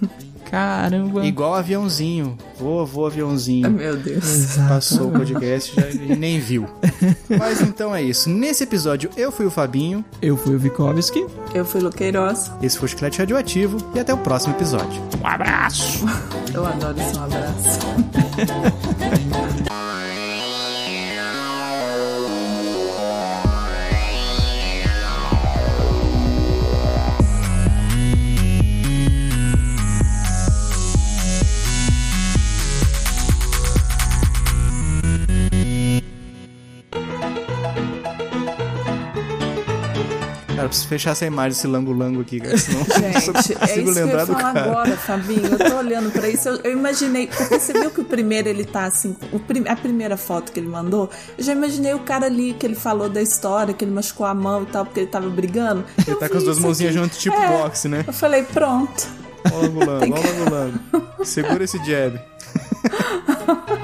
[0.50, 1.24] Caramba.
[1.24, 2.36] Igual aviãozinho.
[2.58, 3.70] Voa, voa, aviãozinho.
[3.70, 4.56] Meu Deus.
[4.68, 6.66] Passou o podcast já e nem viu.
[7.38, 8.28] Mas então é isso.
[8.28, 11.24] Nesse episódio eu fui o Fabinho, Eu fui o Vikovski.
[11.54, 12.50] Eu fui Luqueiroz.
[12.60, 15.00] esse foi o Chiclete Radioativo e até o próximo episódio.
[15.22, 16.04] Um abraço.
[16.52, 17.78] Eu adoro esse um abraço.
[40.60, 42.56] Cara, eu preciso fechar essa imagem, esse lango-lango aqui, cara.
[42.58, 44.60] Senão eu não Gente, é consigo isso que eu ia falar cara.
[44.64, 45.46] agora, Fabinho.
[45.46, 46.48] Eu tô olhando pra isso.
[46.48, 47.26] Eu, eu imaginei.
[47.26, 49.16] Porque você viu que o primeiro ele tá assim.
[49.46, 52.74] Prim- a primeira foto que ele mandou, eu já imaginei o cara ali que ele
[52.74, 55.84] falou da história, que ele machucou a mão e tal, porque ele tava brigando.
[56.06, 57.48] Ele tá com as duas mãozinhas juntas, tipo É.
[57.48, 58.04] boxe, né?
[58.06, 59.08] Eu falei, pronto.
[59.52, 60.80] Ó o lango-lango, ó o lango-lango.
[61.24, 62.20] Segura esse jab.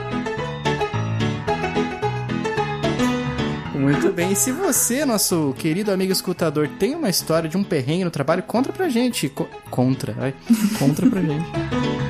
[3.87, 4.32] Muito bem.
[4.32, 8.43] E se você, nosso querido amigo escutador, tem uma história de um perrengue no trabalho,
[8.43, 9.28] conta pra gente.
[9.28, 10.34] Co contra, vai.
[10.76, 11.47] Contra pra gente.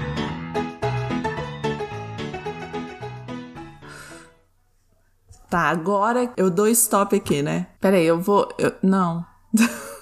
[5.49, 7.69] Tá, agora eu dou stop aqui, né?
[7.81, 8.49] Peraí, eu vou.
[8.59, 8.75] Eu...
[8.83, 9.25] Não.